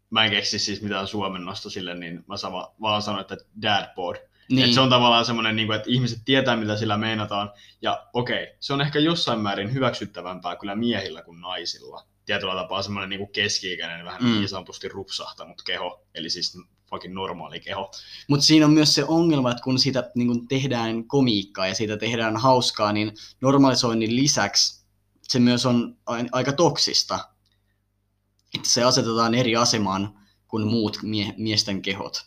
mä 0.10 0.26
en 0.26 0.32
keksi 0.32 0.60
siis 0.60 0.82
mitään 0.82 1.08
suomennosta 1.08 1.70
sille, 1.70 1.94
niin 1.94 2.24
mä 2.28 2.38
sama, 2.38 2.74
vaan 2.82 3.02
sanon, 3.02 3.22
että 3.22 3.38
dad 3.62 3.96
bod. 3.96 4.16
Niin. 4.50 4.66
Et 4.66 4.74
se 4.74 4.82
on 4.82 4.90
tavallaan 4.90 5.26
semmoinen, 5.26 5.56
niin 5.56 5.68
kuin, 5.68 5.76
että 5.76 5.90
ihmiset 5.92 6.20
tietää, 6.26 6.56
mitä 6.56 6.78
sillä 6.78 6.98
meinataan. 6.98 7.52
Ja 7.82 8.08
okei, 8.14 8.56
se 8.60 8.74
on 8.74 8.82
ehkä 8.82 9.00
jossain 9.00 9.40
määrin 9.40 9.74
hyväksyttävämpää 9.74 10.56
kyllä 10.56 10.76
miehillä 10.76 11.22
kuin 11.22 11.42
naisilla. 11.42 12.06
Tietyllä 12.26 12.56
tapaa 12.56 12.82
semmoinen 12.82 13.10
niin 13.10 13.32
keski-ikäinen, 13.32 14.06
vähän 14.06 14.24
mm. 14.24 14.32
niin 14.32 14.50
sanotusti 14.50 14.88
rupsahtanut 14.88 15.62
keho, 15.66 16.06
eli 16.16 16.30
siis 16.30 16.58
fucking 16.90 17.14
normaali 17.14 17.60
keho. 17.60 17.92
Mutta 18.28 18.46
siinä 18.46 18.66
on 18.66 18.72
myös 18.72 18.96
se 18.96 19.04
ongelma, 19.08 19.52
että 19.52 19.64
kun 19.64 19.80
siitä 19.80 20.12
niin 20.16 20.28
kun 20.28 20.48
tehdään 20.48 21.08
komiikkaa 21.08 21.68
ja 21.68 21.76
siitä 21.76 21.98
tehdään 21.98 22.38
hauskaa, 22.38 22.94
niin 22.94 23.14
normalisoinnin 23.42 24.16
lisäksi 24.16 24.77
se 25.28 25.40
myös 25.40 25.66
on 25.66 25.98
aika 26.32 26.54
toksista. 26.54 27.20
Että 28.56 28.70
se 28.70 28.84
asetetaan 28.84 29.36
eri 29.36 29.56
asemaan 29.56 30.20
kuin 30.48 30.68
muut 30.68 31.00
mie- 31.04 31.34
miesten 31.38 31.82
kehot. 31.82 32.26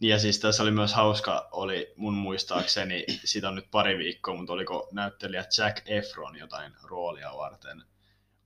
Ja 0.00 0.18
siis 0.18 0.38
tässä 0.38 0.62
oli 0.62 0.70
myös 0.70 0.94
hauska, 0.94 1.48
oli 1.52 1.92
mun 1.96 2.14
muistaakseni, 2.14 3.04
siitä 3.24 3.48
on 3.48 3.54
nyt 3.54 3.70
pari 3.70 3.98
viikkoa, 3.98 4.36
mutta 4.36 4.52
oliko 4.52 4.88
näyttelijä 4.92 5.44
Jack 5.58 5.90
Efron 5.90 6.38
jotain 6.38 6.72
roolia 6.82 7.32
varten, 7.36 7.82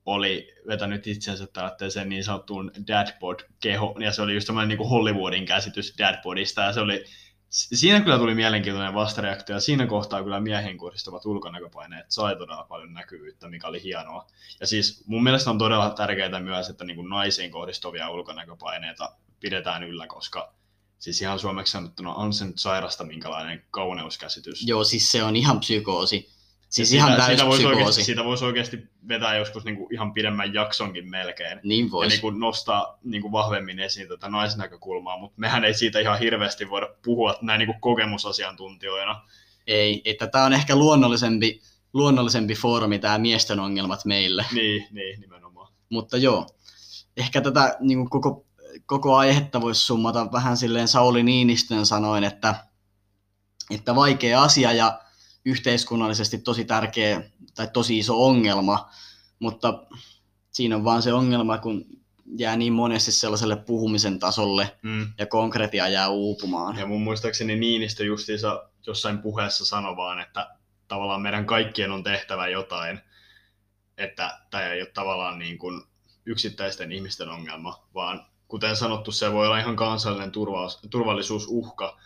oli 0.06 0.52
vetänyt 0.66 1.06
itsensä 1.06 1.46
tällaiseen 1.46 2.08
niin 2.08 2.24
sanottuun 2.24 2.72
dadbod-keho, 2.86 3.96
ja 4.00 4.12
se 4.12 4.22
oli 4.22 4.34
just 4.34 4.46
semmoinen 4.46 4.78
niin 4.78 4.88
Hollywoodin 4.88 5.46
käsitys 5.46 5.94
dadbodista, 5.98 6.60
ja 6.60 6.72
se 6.72 6.80
oli, 6.80 7.04
siinä 7.50 8.00
kyllä 8.00 8.18
tuli 8.18 8.34
mielenkiintoinen 8.34 8.94
vastareaktio, 8.94 9.56
ja 9.56 9.60
siinä 9.60 9.86
kohtaa 9.86 10.22
kyllä 10.22 10.40
miehen 10.40 10.76
kohdistuvat 10.76 11.26
ulkonäköpaineet 11.26 12.06
sai 12.08 12.36
todella 12.36 12.64
paljon 12.64 12.94
näkyvyyttä, 12.94 13.48
mikä 13.48 13.66
oli 13.66 13.82
hienoa. 13.82 14.26
Ja 14.60 14.66
siis 14.66 15.04
mun 15.06 15.22
mielestä 15.22 15.50
on 15.50 15.58
todella 15.58 15.90
tärkeää 15.90 16.40
myös, 16.40 16.68
että 16.68 16.84
niin 16.84 17.08
naisiin 17.08 17.50
kohdistuvia 17.50 18.10
ulkonäköpaineita 18.10 19.12
pidetään 19.40 19.82
yllä, 19.82 20.06
koska 20.06 20.52
siis 20.98 21.22
ihan 21.22 21.38
suomeksi 21.38 21.70
sanottuna 21.70 22.14
on 22.14 22.32
se 22.32 22.44
nyt 22.44 22.58
sairasta, 22.58 23.04
minkälainen 23.04 23.64
kauneuskäsitys. 23.70 24.66
Joo, 24.66 24.84
siis 24.84 25.12
se 25.12 25.22
on 25.22 25.36
ihan 25.36 25.60
psykoosi. 25.60 26.30
Siis 26.70 26.92
Ja 26.92 26.96
ihan 26.96 27.08
siitä, 27.08 27.26
täys 27.26 27.28
siitä 27.28 27.46
voisi, 27.46 27.66
oikeasti, 27.66 28.04
siitä 28.04 28.24
voisi 28.24 28.44
oikeasti 28.44 28.88
vetää 29.08 29.36
joskus 29.36 29.64
niin 29.64 29.76
kuin 29.76 29.94
ihan 29.94 30.12
pidemmän 30.12 30.54
jaksonkin 30.54 31.10
melkein. 31.10 31.60
Niin 31.62 31.86
Ja 31.86 31.90
voisi. 31.90 32.08
niin 32.08 32.20
kuin 32.20 32.40
nostaa 32.40 32.98
niin 33.04 33.22
kuin 33.22 33.32
vahvemmin 33.32 33.78
esiin 33.78 34.08
tätä 34.08 34.28
naisnäkökulmaa, 34.28 35.18
mutta 35.18 35.40
mehän 35.40 35.64
ei 35.64 35.74
siitä 35.74 36.00
ihan 36.00 36.18
hirveästi 36.18 36.70
voida 36.70 36.88
puhua 37.04 37.34
näin 37.42 37.58
niin 37.58 37.66
kuin 37.66 37.80
kokemusasiantuntijoina. 37.80 39.22
Ei, 39.66 40.02
että 40.04 40.26
tämä 40.26 40.44
on 40.44 40.52
ehkä 40.52 40.76
luonnollisempi, 40.76 41.60
luonnollisempi 41.92 42.54
foorumi, 42.54 42.98
tämä 42.98 43.18
miesten 43.18 43.60
ongelmat 43.60 44.04
meille. 44.04 44.44
Niin, 44.52 44.86
niin 44.90 45.20
nimenomaan. 45.20 45.72
Mutta 45.88 46.16
joo, 46.16 46.46
ehkä 47.16 47.40
tätä 47.40 47.76
niin 47.80 47.98
kuin 47.98 48.10
koko, 48.10 48.46
koko 48.86 49.16
aihetta 49.16 49.60
voisi 49.60 49.80
summata 49.80 50.32
vähän 50.32 50.56
silleen 50.56 50.88
Sauli 50.88 51.22
Niinistön 51.22 51.86
sanoin, 51.86 52.24
että, 52.24 52.54
että 53.70 53.94
vaikea 53.94 54.42
asia 54.42 54.72
ja 54.72 55.00
yhteiskunnallisesti 55.44 56.38
tosi 56.38 56.64
tärkeä 56.64 57.22
tai 57.54 57.68
tosi 57.72 57.98
iso 57.98 58.26
ongelma, 58.26 58.90
mutta 59.38 59.86
siinä 60.50 60.76
on 60.76 60.84
vaan 60.84 61.02
se 61.02 61.12
ongelma, 61.12 61.58
kun 61.58 61.84
jää 62.38 62.56
niin 62.56 62.72
monesti 62.72 63.12
sellaiselle 63.12 63.56
puhumisen 63.56 64.18
tasolle 64.18 64.78
Mm. 64.82 65.12
ja 65.18 65.26
konkretia 65.26 65.88
jää 65.88 66.08
uupumaan. 66.08 66.78
Ja 66.78 66.86
mun 66.86 67.02
muistaakseni 67.02 67.56
Niinistö 67.56 68.04
justiinsa 68.04 68.68
jossain 68.86 69.18
puheessa 69.18 69.64
sanoi 69.64 69.96
vaan, 69.96 70.20
että 70.20 70.56
tavallaan 70.88 71.22
meidän 71.22 71.46
kaikkien 71.46 71.90
on 71.90 72.02
tehtävä 72.02 72.48
jotain, 72.48 73.00
että 73.98 74.38
tämä 74.50 74.66
ei 74.66 74.80
ole 74.82 74.90
tavallaan 74.94 75.38
niin 75.38 75.58
kuin 75.58 75.82
yksittäisten 76.26 76.92
ihmisten 76.92 77.28
ongelma, 77.28 77.86
vaan 77.94 78.26
kuten 78.48 78.76
sanottu, 78.76 79.12
se 79.12 79.32
voi 79.32 79.46
olla 79.46 79.58
ihan 79.58 79.76
kansallinen 79.76 80.32
turva- 80.32 80.88
turvallisuusuhka, 80.90 81.98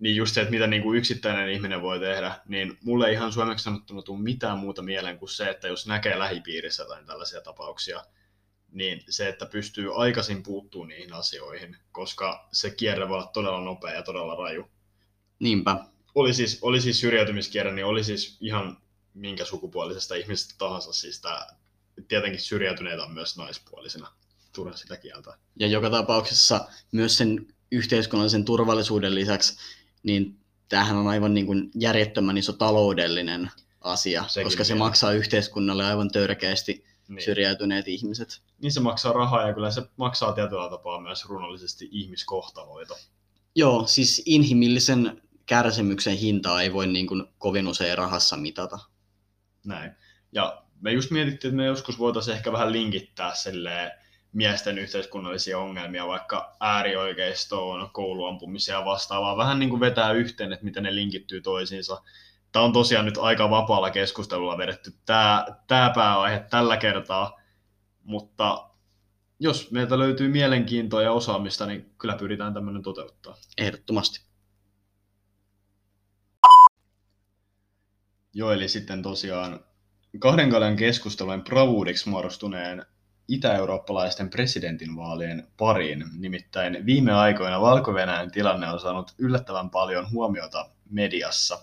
niin 0.00 0.16
just 0.16 0.34
se, 0.34 0.40
että 0.40 0.50
mitä 0.50 0.66
niin 0.66 0.82
kuin 0.82 0.98
yksittäinen 0.98 1.48
ihminen 1.48 1.82
voi 1.82 2.00
tehdä, 2.00 2.40
niin 2.48 2.78
mulle 2.84 3.08
ei 3.08 3.14
ihan 3.14 3.32
suomeksi 3.32 3.62
sanottuna 3.62 4.02
tule 4.02 4.22
mitään 4.22 4.58
muuta 4.58 4.82
mieleen 4.82 5.18
kuin 5.18 5.28
se, 5.28 5.50
että 5.50 5.68
jos 5.68 5.86
näkee 5.86 6.18
lähipiirissä 6.18 6.82
jotain 6.82 7.06
tällaisia 7.06 7.40
tapauksia, 7.40 8.04
niin 8.72 9.02
se, 9.08 9.28
että 9.28 9.46
pystyy 9.46 10.02
aikaisin 10.02 10.42
puuttuu 10.42 10.84
niihin 10.84 11.12
asioihin, 11.12 11.76
koska 11.92 12.48
se 12.52 12.70
kierre 12.70 13.08
voi 13.08 13.16
olla 13.16 13.26
todella 13.26 13.60
nopea 13.60 13.94
ja 13.94 14.02
todella 14.02 14.34
raju. 14.34 14.70
Niinpä. 15.38 15.84
Oli 16.14 16.34
siis, 16.34 16.58
oli 16.62 16.80
siis 16.80 17.00
syrjäytymiskierre, 17.00 17.72
niin 17.72 17.86
oli 17.86 18.04
siis 18.04 18.36
ihan 18.40 18.76
minkä 19.14 19.44
sukupuolisesta 19.44 20.14
ihmisestä 20.14 20.54
tahansa. 20.58 20.92
Siis 20.92 21.20
tää, 21.20 21.46
tietenkin 22.08 22.40
syrjäytyneitä 22.40 23.04
on 23.04 23.14
myös 23.14 23.36
naispuolisina. 23.36 24.12
Turha 24.52 24.76
sitä 24.76 24.96
kieltä. 24.96 25.38
Ja 25.56 25.66
joka 25.66 25.90
tapauksessa 25.90 26.68
myös 26.92 27.16
sen 27.16 27.46
yhteiskunnallisen 27.72 28.44
turvallisuuden 28.44 29.14
lisäksi, 29.14 29.56
niin 30.02 30.36
tämähän 30.68 30.96
on 30.96 31.08
aivan 31.08 31.34
niin 31.34 31.46
kuin 31.46 31.70
järjettömän 31.74 32.38
iso 32.38 32.52
taloudellinen 32.52 33.50
asia, 33.80 34.24
Sekin 34.28 34.46
koska 34.46 34.64
se 34.64 34.72
vielä. 34.74 34.84
maksaa 34.84 35.12
yhteiskunnalle 35.12 35.84
aivan 35.84 36.10
törkeästi 36.10 36.84
Niin. 37.08 37.22
syrjäytyneet 37.24 37.88
ihmiset. 37.88 38.42
niin 38.62 38.72
se 38.72 38.80
maksaa 38.80 39.12
rahaa 39.12 39.46
ja 39.48 39.54
kyllä 39.54 39.70
se 39.70 39.82
maksaa 39.96 40.32
tietyllä 40.32 40.70
tapaa 40.70 41.00
myös 41.00 41.24
runollisesti 41.24 41.88
ihmiskohtaloita. 41.92 42.94
Joo, 43.54 43.86
siis 43.86 44.22
inhimillisen 44.26 45.22
kärsimyksen 45.46 46.16
hintaa 46.16 46.62
ei 46.62 46.72
voi 46.72 46.86
niin 46.86 47.06
kuin 47.06 47.24
kovin 47.38 47.68
usein 47.68 47.98
rahassa 47.98 48.36
mitata. 48.36 48.78
Näin. 49.64 49.92
Ja 50.32 50.62
me 50.80 50.92
just 50.92 51.10
mietittiin, 51.10 51.48
että 51.50 51.56
me 51.56 51.64
joskus 51.66 51.98
voitaisiin 51.98 52.36
ehkä 52.36 52.52
vähän 52.52 52.72
linkittää 52.72 53.34
silleen 53.34 53.90
miesten 54.32 54.78
yhteiskunnallisia 54.78 55.58
ongelmia, 55.58 56.06
vaikka 56.06 56.56
äärioikeistoon, 56.60 57.90
kouluampumisia 57.92 58.74
ja 58.74 58.84
vastaavaa, 58.84 59.36
vähän 59.36 59.58
niin 59.58 59.70
kuin 59.70 59.80
vetää 59.80 60.12
yhteen, 60.12 60.52
että 60.52 60.64
miten 60.64 60.82
ne 60.82 60.94
linkittyy 60.94 61.40
toisiinsa. 61.40 62.02
Tämä 62.52 62.64
on 62.64 62.72
tosiaan 62.72 63.04
nyt 63.04 63.18
aika 63.18 63.50
vapaalla 63.50 63.90
keskustelulla 63.90 64.58
vedetty 64.58 64.92
tämä, 65.06 65.46
tämä 65.66 65.92
pääaihe 65.94 66.44
tällä 66.50 66.76
kertaa, 66.76 67.40
mutta 68.02 68.70
jos 69.38 69.70
meiltä 69.70 69.98
löytyy 69.98 70.28
mielenkiintoa 70.28 71.02
ja 71.02 71.12
osaamista, 71.12 71.66
niin 71.66 71.94
kyllä 71.98 72.16
pyritään 72.16 72.54
tämmöinen 72.54 72.82
toteuttaa. 72.82 73.36
Ehdottomasti. 73.58 74.30
Joo, 78.34 78.52
eli 78.52 78.68
sitten 78.68 79.02
tosiaan 79.02 79.64
kahden 80.18 80.50
kaljan 80.50 80.76
keskustelujen 80.76 81.44
bravuudiksi 81.44 82.08
muodostuneen 82.08 82.86
itä-eurooppalaisten 83.30 84.30
presidentinvaalien 84.30 85.48
pariin. 85.56 86.04
Nimittäin 86.18 86.86
viime 86.86 87.12
aikoina 87.12 87.60
valko 87.60 87.92
tilanne 88.32 88.68
on 88.68 88.80
saanut 88.80 89.14
yllättävän 89.18 89.70
paljon 89.70 90.10
huomiota 90.10 90.70
mediassa. 90.90 91.58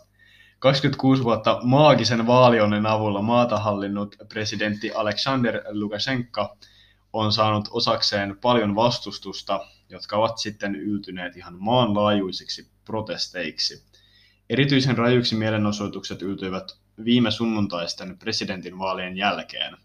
26 0.60 1.24
vuotta 1.24 1.60
maagisen 1.64 2.28
vaalionnen 2.28 2.86
avulla 2.86 3.22
maata 3.22 3.60
hallinnut 3.60 4.16
presidentti 4.30 4.92
Alexander 4.92 5.62
Lukashenka 5.72 6.58
on 7.14 7.34
saanut 7.34 7.70
osakseen 7.72 8.38
paljon 8.42 8.76
vastustusta, 8.76 9.66
jotka 9.90 10.18
ovat 10.18 10.38
sitten 10.38 10.76
yltyneet 10.76 11.38
ihan 11.38 11.56
maanlaajuisiksi 11.60 12.72
protesteiksi. 12.86 13.84
Erityisen 14.50 14.98
rajuiksi 14.98 15.36
mielenosoitukset 15.36 16.22
yltyivät 16.22 16.78
viime 17.06 17.32
sunnuntaisten 17.32 18.18
presidentinvaalien 18.18 19.18
jälkeen. 19.18 19.78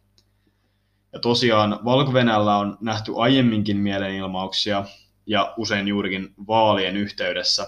Ja 1.13 1.21
tosiaan 1.21 1.81
valko 1.85 2.13
on 2.61 2.79
nähty 2.81 3.13
aiemminkin 3.17 3.77
mielenilmauksia 3.77 4.85
ja 5.27 5.55
usein 5.57 5.89
juurikin 5.89 6.35
vaalien 6.47 6.97
yhteydessä, 6.97 7.67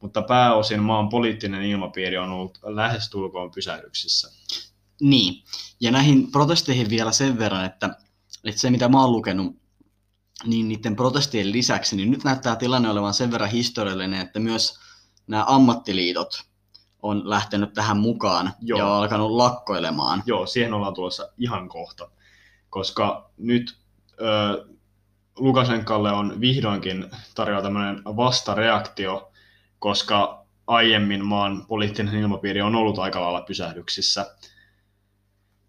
mutta 0.00 0.22
pääosin 0.22 0.82
maan 0.82 1.08
poliittinen 1.08 1.62
ilmapiiri 1.62 2.18
on 2.18 2.30
ollut 2.30 2.58
lähestulkoon 2.62 3.50
pysähdyksissä. 3.50 4.30
Niin, 5.00 5.44
ja 5.80 5.90
näihin 5.90 6.32
protesteihin 6.32 6.90
vielä 6.90 7.12
sen 7.12 7.38
verran, 7.38 7.64
että, 7.64 7.90
että 8.44 8.60
se 8.60 8.70
mitä 8.70 8.88
mä 8.88 9.00
oon 9.00 9.12
lukenut, 9.12 9.56
niin 10.44 10.68
niiden 10.68 10.96
protestien 10.96 11.52
lisäksi, 11.52 11.96
niin 11.96 12.10
nyt 12.10 12.24
näyttää 12.24 12.56
tilanne 12.56 12.90
olevan 12.90 13.14
sen 13.14 13.30
verran 13.30 13.50
historiallinen, 13.50 14.20
että 14.20 14.40
myös 14.40 14.78
nämä 15.26 15.44
ammattiliitot 15.48 16.42
on 17.02 17.30
lähtenyt 17.30 17.72
tähän 17.72 17.96
mukaan 17.96 18.52
Joo. 18.60 18.78
ja 18.78 18.86
on 18.86 18.92
alkanut 18.92 19.30
lakkoilemaan. 19.30 20.22
Joo, 20.26 20.46
siihen 20.46 20.74
ollaan 20.74 20.94
tulossa 20.94 21.28
ihan 21.38 21.68
kohta, 21.68 22.10
koska 22.72 23.30
nyt 23.38 23.76
ö, 24.20 24.66
Lukasenkalle 25.38 26.12
on 26.12 26.40
vihdoinkin 26.40 27.10
tarjolla 27.34 27.62
tämmöinen 27.62 28.02
vastareaktio, 28.04 29.32
koska 29.78 30.44
aiemmin 30.66 31.24
maan 31.24 31.66
poliittinen 31.68 32.14
ilmapiiri 32.14 32.62
on 32.62 32.74
ollut 32.74 32.98
aika 32.98 33.20
lailla 33.20 33.42
pysähdyksissä. 33.42 34.36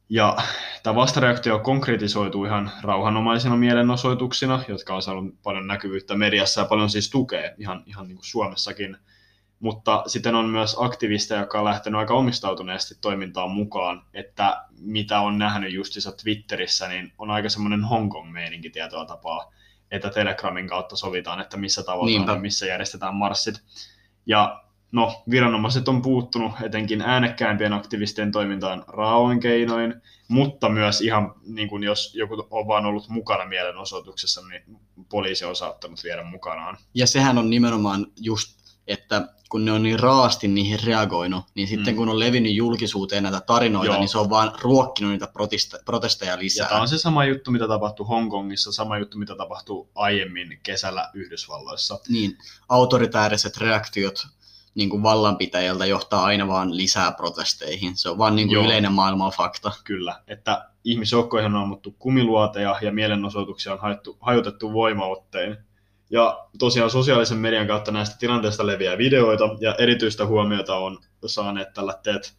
Ja 0.10 0.38
tämä 0.84 0.96
vastareaktio 0.96 1.60
konkretisoituu 1.60 2.46
ihan 2.46 2.72
rauhanomaisina 2.82 3.58
mielenosoituksina, 3.58 4.64
jotka 4.68 4.96
on 4.96 5.02
saanut 5.02 5.36
paljon 5.44 5.68
näkyvyyttä 5.68 6.16
mediassa 6.16 6.62
ja 6.62 6.68
paljon 6.68 6.90
siis 6.90 7.10
tukea 7.10 7.52
ihan, 7.58 7.84
ihan 7.86 8.08
niin 8.08 8.16
kuin 8.16 8.26
Suomessakin– 8.26 8.98
mutta 9.64 10.04
sitten 10.08 10.36
on 10.36 10.50
myös 10.50 10.76
aktivisteja, 10.80 11.40
jotka 11.40 11.60
on 11.60 11.66
lähtenyt 11.66 12.00
aika 12.00 12.14
omistautuneesti 12.14 12.96
toimintaan 13.02 13.52
mukaan, 13.52 14.06
että 14.14 14.66
mitä 14.80 15.20
on 15.20 15.38
nähnyt 15.38 15.74
justissa 15.74 16.12
Twitterissä, 16.12 16.88
niin 16.88 17.14
on 17.18 17.32
aika 17.32 17.50
semmoinen 17.50 17.84
Hongkong-meininki 17.84 18.70
tietoa 18.70 19.06
tapaa, 19.06 19.54
että 19.92 20.10
Telegramin 20.10 20.68
kautta 20.68 20.96
sovitaan, 20.96 21.42
että 21.42 21.58
missä 21.58 21.84
tavoitetaan 21.84 22.38
ja 22.38 22.42
missä 22.42 22.66
järjestetään 22.66 23.16
marssit. 23.16 23.56
Ja 24.26 24.64
no, 24.92 25.24
viranomaiset 25.30 25.88
on 25.88 26.02
puuttunut 26.02 26.52
etenkin 26.64 27.02
äänekkäämpien 27.02 27.74
aktivistien 27.74 28.32
toimintaan 28.32 28.84
raaoin 28.88 29.40
keinoin, 29.40 30.02
mutta 30.28 30.70
myös 30.70 31.02
ihan 31.02 31.34
niin 31.46 31.70
kuin 31.70 31.84
jos 31.84 32.16
joku 32.16 32.48
on 32.52 32.68
vaan 32.68 32.86
ollut 32.86 33.10
mukana 33.10 33.46
mielenosoituksessa, 33.46 34.42
niin 34.48 34.78
poliisi 35.10 35.46
on 35.46 35.56
saattanut 35.56 36.04
viedä 36.04 36.24
mukanaan. 36.24 36.78
Ja 36.94 37.08
sehän 37.08 37.38
on 37.38 37.50
nimenomaan 37.50 38.08
just 38.22 38.63
että 38.88 39.28
kun 39.50 39.66
ne 39.66 39.72
on 39.72 39.84
niin 39.84 40.00
raasti 40.00 40.48
niihin 40.48 40.80
reagoinut, 40.84 41.46
niin 41.56 41.68
sitten 41.68 41.94
mm. 41.94 41.98
kun 41.98 42.10
on 42.10 42.20
levinnyt 42.20 42.54
julkisuuteen 42.54 43.24
näitä 43.24 43.42
tarinoita, 43.42 43.92
Joo. 43.92 44.00
niin 44.00 44.10
se 44.10 44.18
on 44.18 44.30
vaan 44.30 44.52
ruokkinut 44.62 45.12
niitä 45.12 45.28
protesteja 45.86 46.40
lisää. 46.40 46.64
Ja 46.64 46.70
tämä 46.70 46.82
on 46.82 46.88
se 46.88 46.98
sama 46.98 47.26
juttu, 47.26 47.52
mitä 47.52 47.68
tapahtui 47.68 48.06
Hongkongissa, 48.06 48.72
sama 48.72 48.98
juttu, 48.98 49.18
mitä 49.18 49.36
tapahtui 49.36 49.88
aiemmin 49.96 50.60
kesällä 50.64 51.10
Yhdysvalloissa. 51.14 52.00
Niin, 52.10 52.38
autoritääriset 52.70 53.58
reaktiot 53.58 54.28
niin 54.76 54.90
kuin 54.90 55.04
vallanpitäjältä 55.04 55.86
johtaa 55.86 56.24
aina 56.24 56.48
vaan 56.48 56.78
lisää 56.78 57.12
protesteihin. 57.12 57.98
Se 57.98 58.10
on 58.10 58.18
vaan 58.18 58.36
niin 58.36 58.48
kuin 58.48 58.66
yleinen 58.66 58.92
maailman 58.92 59.32
fakta. 59.32 59.72
Kyllä, 59.84 60.22
että 60.28 60.70
ihmisjoukkoihin 60.84 61.56
on 61.56 61.62
ammuttu 61.62 61.96
kumiluoteja 62.00 62.76
ja 62.82 62.92
mielenosoituksia 62.92 63.74
on 63.74 63.80
haettu, 63.80 64.18
hajotettu 64.22 64.74
voimaottein 64.74 65.58
ja 66.14 66.48
tosiaan 66.60 66.90
sosiaalisen 66.90 67.38
median 67.38 67.68
kautta 67.68 67.92
näistä 67.92 68.16
tilanteista 68.20 68.68
leviää 68.68 68.98
videoita, 68.98 69.44
ja 69.60 69.76
erityistä 69.76 70.26
huomiota 70.26 70.76
on 70.76 71.00
saaneet 71.26 71.74
tällaiset 71.74 72.36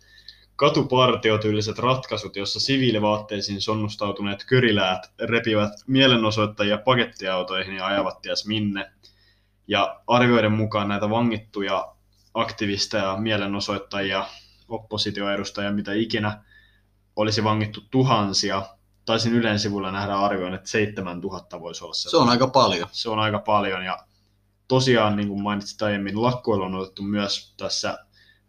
katupartiotyyliset 0.57 1.79
ratkaisut, 1.79 2.37
jossa 2.37 2.61
siviilivaatteisiin 2.61 3.61
sonnustautuneet 3.61 4.45
köriläät 4.45 5.13
repivät 5.21 5.73
mielenosoittajia 5.87 6.79
pakettiautoihin 6.79 7.77
ja 7.77 7.87
ajavat 7.87 8.23
ties 8.23 8.47
minne. 8.47 8.91
Ja 9.69 10.01
arvioiden 10.07 10.53
mukaan 10.53 10.89
näitä 10.89 11.11
vangittuja 11.11 11.95
aktivisteja, 12.35 13.17
mielenosoittajia, 13.17 14.27
oppositioedustajia, 14.69 15.73
mitä 15.73 15.93
ikinä, 15.93 16.45
olisi 17.17 17.45
vangittu 17.45 17.81
tuhansia, 17.91 18.63
taisin 19.05 19.33
Ylen 19.33 19.59
sivulla 19.59 19.91
nähdä 19.91 20.15
arvioin, 20.15 20.55
että 20.55 20.69
7000 20.69 21.61
voisi 21.61 21.85
olla 21.85 21.95
se. 21.95 22.11
Se 22.11 22.17
on 22.17 22.29
aika 22.29 22.47
paljon. 22.47 22.89
Se 22.93 23.11
on 23.11 23.19
aika 23.19 23.39
paljon 23.39 23.85
ja 23.85 23.99
tosiaan, 24.69 25.17
niin 25.17 25.29
kuin 25.29 25.43
mainitsit 25.43 25.83
aiemmin, 25.83 26.23
lakkoilu 26.23 26.63
on 26.63 26.75
otettu 26.75 27.03
myös 27.03 27.55
tässä 27.57 27.99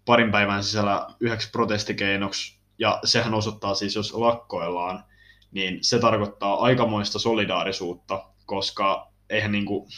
parin 0.06 0.32
päivän 0.32 0.64
sisällä 0.64 1.08
yhdeksi 1.20 1.50
protestikeinoksi, 1.50 2.60
ja 2.80 3.00
sehän 3.04 3.34
osoittaa 3.34 3.76
siis, 3.76 3.96
jos 3.96 4.14
lakkoillaan, 4.14 5.04
niin 5.52 5.80
se 5.82 6.00
tarkoittaa 6.00 6.60
aikamoista 6.60 7.20
solidaarisuutta, 7.20 8.30
koska 8.46 9.12
eihän 9.30 9.52
niin 9.52 9.66
kuin, 9.66 9.90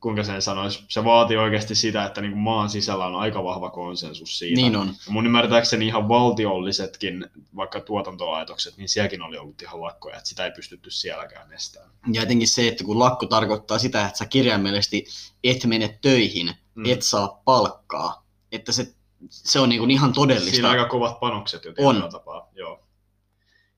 kuinka 0.00 0.24
sen 0.24 0.42
sanoisi, 0.42 0.84
se 0.88 1.04
vaatii 1.04 1.36
oikeasti 1.36 1.74
sitä, 1.74 2.04
että 2.04 2.20
niin 2.20 2.32
kuin 2.32 2.42
maan 2.42 2.70
sisällä 2.70 3.06
on 3.06 3.14
aika 3.14 3.44
vahva 3.44 3.70
konsensus 3.70 4.38
siitä. 4.38 4.60
Niin 4.60 4.76
on. 4.76 4.86
Ja 4.86 5.12
mun 5.12 5.26
ymmärtääkseni 5.26 5.86
ihan 5.86 6.08
valtiollisetkin, 6.08 7.26
vaikka 7.56 7.80
tuotantolaitokset, 7.80 8.76
niin 8.76 8.88
sielläkin 8.88 9.22
oli 9.22 9.38
ollut 9.38 9.62
ihan 9.62 9.80
lakkoja, 9.80 10.16
että 10.16 10.28
sitä 10.28 10.44
ei 10.44 10.50
pystytty 10.50 10.90
sielläkään 10.90 11.52
estämään. 11.52 11.90
Ja 12.12 12.22
etenkin 12.22 12.48
se, 12.48 12.68
että 12.68 12.84
kun 12.84 12.98
lakko 12.98 13.26
tarkoittaa 13.26 13.78
sitä, 13.78 14.06
että 14.06 14.18
sä 14.18 14.26
kirjaimellisesti 14.26 15.04
et 15.44 15.64
mene 15.64 15.98
töihin, 16.02 16.54
mm. 16.74 16.84
et 16.86 17.02
saa 17.02 17.42
palkkaa, 17.44 18.26
että 18.52 18.72
se, 18.72 18.94
se 19.30 19.60
on 19.60 19.68
niin 19.68 19.78
kuin 19.78 19.90
ihan 19.90 20.12
todellista. 20.12 20.50
Siinä 20.50 20.68
on 20.68 20.78
aika 20.78 20.88
kovat 20.88 21.20
panokset 21.20 21.64
jo 21.64 21.72
on. 21.78 22.08
tapaa. 22.12 22.48
Joo, 22.54 22.80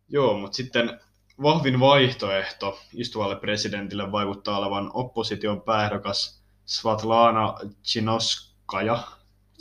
Joo 0.08 0.38
mutta 0.38 0.56
sitten 0.56 1.00
vahvin 1.42 1.80
vaihtoehto 1.80 2.78
istuvalle 2.94 3.36
presidentille 3.36 4.12
vaikuttaa 4.12 4.58
olevan 4.58 4.90
opposition 4.94 5.62
pääehdokas 5.62 6.42
Svatlana 6.66 7.54
Chinoskaja. 7.84 9.02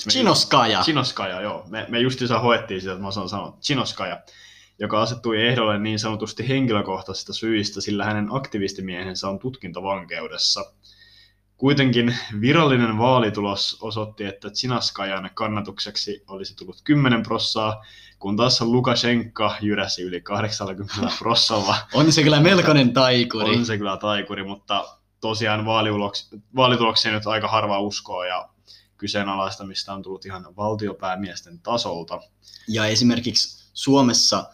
Chinoskaja. 0.10 0.82
Chinoskaja, 0.84 1.42
joo. 1.42 1.64
Me, 1.68 1.86
me 1.90 2.00
justiinsa 2.00 2.40
hoettiin 2.40 2.82
sitä, 2.82 2.92
että 2.92 3.02
mä 3.02 3.08
osaan 3.08 3.30
sanoa. 3.30 3.58
Chinoskaja, 3.62 4.22
joka 4.80 5.02
asettui 5.02 5.48
ehdolle 5.48 5.80
niin 5.80 6.00
sanotusti 6.00 6.48
henkilökohtaisista 6.48 7.34
syistä, 7.34 7.82
sillä 7.82 8.06
hänen 8.06 8.28
aktivistimiehensä 8.32 9.30
on 9.30 9.40
tutkintavankeudessa. 9.40 10.74
Kuitenkin 11.62 12.18
virallinen 12.42 12.98
vaalitulos 12.98 13.78
osoitti, 13.82 14.26
että 14.26 14.50
Chinaskajan 14.50 15.30
kannatukseksi 15.34 16.24
olisi 16.28 16.56
tullut 16.56 16.82
10 16.84 17.24
prossaa, 17.24 17.86
kun 18.20 18.38
taas 18.38 18.62
Lukashenka 18.62 19.56
jyräsi 19.62 20.02
yli 20.02 20.22
80 20.22 21.12
prossalla. 21.20 21.76
on 21.94 22.12
se 22.12 22.24
kyllä 22.24 22.40
melkoinen 22.40 22.94
taikuri. 22.94 23.58
On 23.58 23.66
se 23.66 23.78
kyllä 23.78 23.98
taikuri, 23.98 24.44
mutta 24.44 24.98
tosiaan 25.20 25.66
vaalitulokseen 26.56 27.16
nyt 27.16 27.28
aika 27.28 27.48
harva 27.48 27.80
uskoo 27.80 28.24
ja 28.24 28.50
kyseenalaistamista 28.98 29.94
on 29.94 30.02
tullut 30.02 30.26
ihan 30.26 30.56
valtiopäämiesten 30.58 31.60
tasolta. 31.60 32.22
Ja 32.68 32.86
esimerkiksi 32.86 33.70
Suomessa 33.74 34.46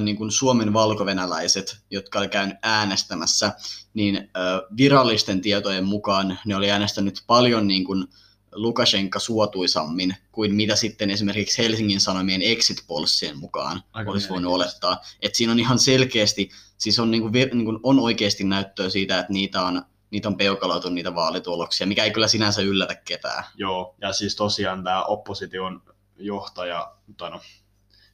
niin 0.00 0.16
kuin 0.16 0.30
Suomen 0.30 0.72
valkovenäläiset, 0.72 1.78
jotka 1.90 2.18
oli 2.18 2.28
käynyt 2.28 2.56
äänestämässä, 2.62 3.52
niin 3.94 4.30
virallisten 4.76 5.40
tietojen 5.40 5.84
mukaan 5.84 6.38
ne 6.46 6.56
oli 6.56 6.70
äänestänyt 6.70 7.22
paljon 7.26 7.66
niin 7.66 7.84
kuin 7.84 8.06
Lukashenka 8.52 9.18
suotuisammin 9.18 10.16
kuin 10.32 10.54
mitä 10.54 10.76
sitten 10.76 11.10
esimerkiksi 11.10 11.62
Helsingin 11.62 12.00
Sanomien 12.00 12.42
exit 12.42 12.84
polssien 12.86 13.38
mukaan 13.38 13.82
Aika 13.92 14.10
olisi 14.10 14.28
voinut 14.28 14.52
olettaa. 14.52 15.00
Et 15.22 15.34
siinä 15.34 15.52
on 15.52 15.58
ihan 15.58 15.78
selkeästi, 15.78 16.50
siis 16.78 16.98
on, 16.98 17.10
niin 17.10 17.22
kuin, 17.22 17.32
niin 17.32 17.64
kuin 17.64 17.78
on 17.82 18.00
oikeasti 18.00 18.44
näyttöä 18.44 18.88
siitä, 18.88 19.18
että 19.18 19.32
niitä 19.32 19.62
on, 19.62 19.82
niitä 20.10 20.28
on 20.28 20.36
peukaloitu 20.36 20.88
niitä 20.88 21.14
vaalituloksia, 21.14 21.86
mikä 21.86 22.04
ei 22.04 22.10
kyllä 22.10 22.28
sinänsä 22.28 22.62
yllätä 22.62 22.94
ketään. 22.94 23.44
Joo, 23.56 23.94
ja 24.00 24.12
siis 24.12 24.36
tosiaan 24.36 24.84
tämä 24.84 25.04
opposition 25.04 25.82
johtaja, 26.18 26.92
tai 27.16 27.30
no, 27.30 27.40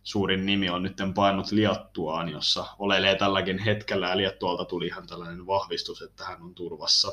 suurin 0.02 0.46
nimi 0.46 0.70
on 0.70 0.82
nyt 0.82 0.96
painut 1.14 1.52
Liattuaan, 1.52 2.28
jossa 2.28 2.66
olelee 2.78 3.14
tälläkin 3.14 3.58
hetkellä, 3.58 4.08
ja 4.08 4.16
Liattualta 4.16 4.64
tuli 4.64 4.86
ihan 4.86 5.06
tällainen 5.06 5.46
vahvistus, 5.46 6.02
että 6.02 6.24
hän 6.24 6.42
on 6.42 6.54
turvassa. 6.54 7.12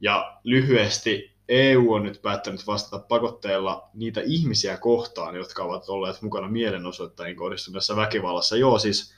Ja 0.00 0.38
lyhyesti 0.44 1.36
EU 1.48 1.92
on 1.92 2.02
nyt 2.02 2.22
päättänyt 2.22 2.66
vastata 2.66 2.98
pakotteella 3.08 3.90
niitä 3.94 4.20
ihmisiä 4.24 4.76
kohtaan, 4.76 5.36
jotka 5.36 5.62
ovat 5.62 5.88
olleet 5.88 6.22
mukana 6.22 6.48
mielenosoittajien 6.48 7.36
kohdistuneessa 7.36 7.96
väkivallassa. 7.96 8.56
Joo, 8.56 8.78
siis 8.78 9.14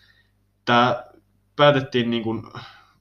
tämä 0.64 1.04
päätettiin 1.56 2.10
niin 2.10 2.22
kuin 2.22 2.42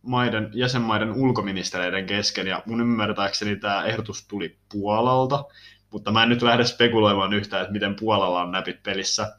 maiden, 0.02 0.52
jäsenmaiden 0.54 1.14
ulkoministereiden 1.14 2.06
kesken, 2.06 2.48
ja 2.48 2.64
mun 2.66 2.82
ymmärtääkseni 2.82 3.56
tämä 3.56 3.84
ehdotus 3.84 4.28
tuli 4.28 4.58
Puolalta, 4.72 5.46
mutta 5.92 6.12
mä 6.12 6.24
en 6.24 6.30
nyt 6.30 6.42
lähde 6.42 6.66
spekuloimaan 6.66 7.34
yhtään, 7.34 7.62
että 7.62 7.74
miten 7.74 7.96
Puolalla 7.96 8.42
on 8.42 8.52
näpit 8.52 8.84
pelissä. 8.84 9.36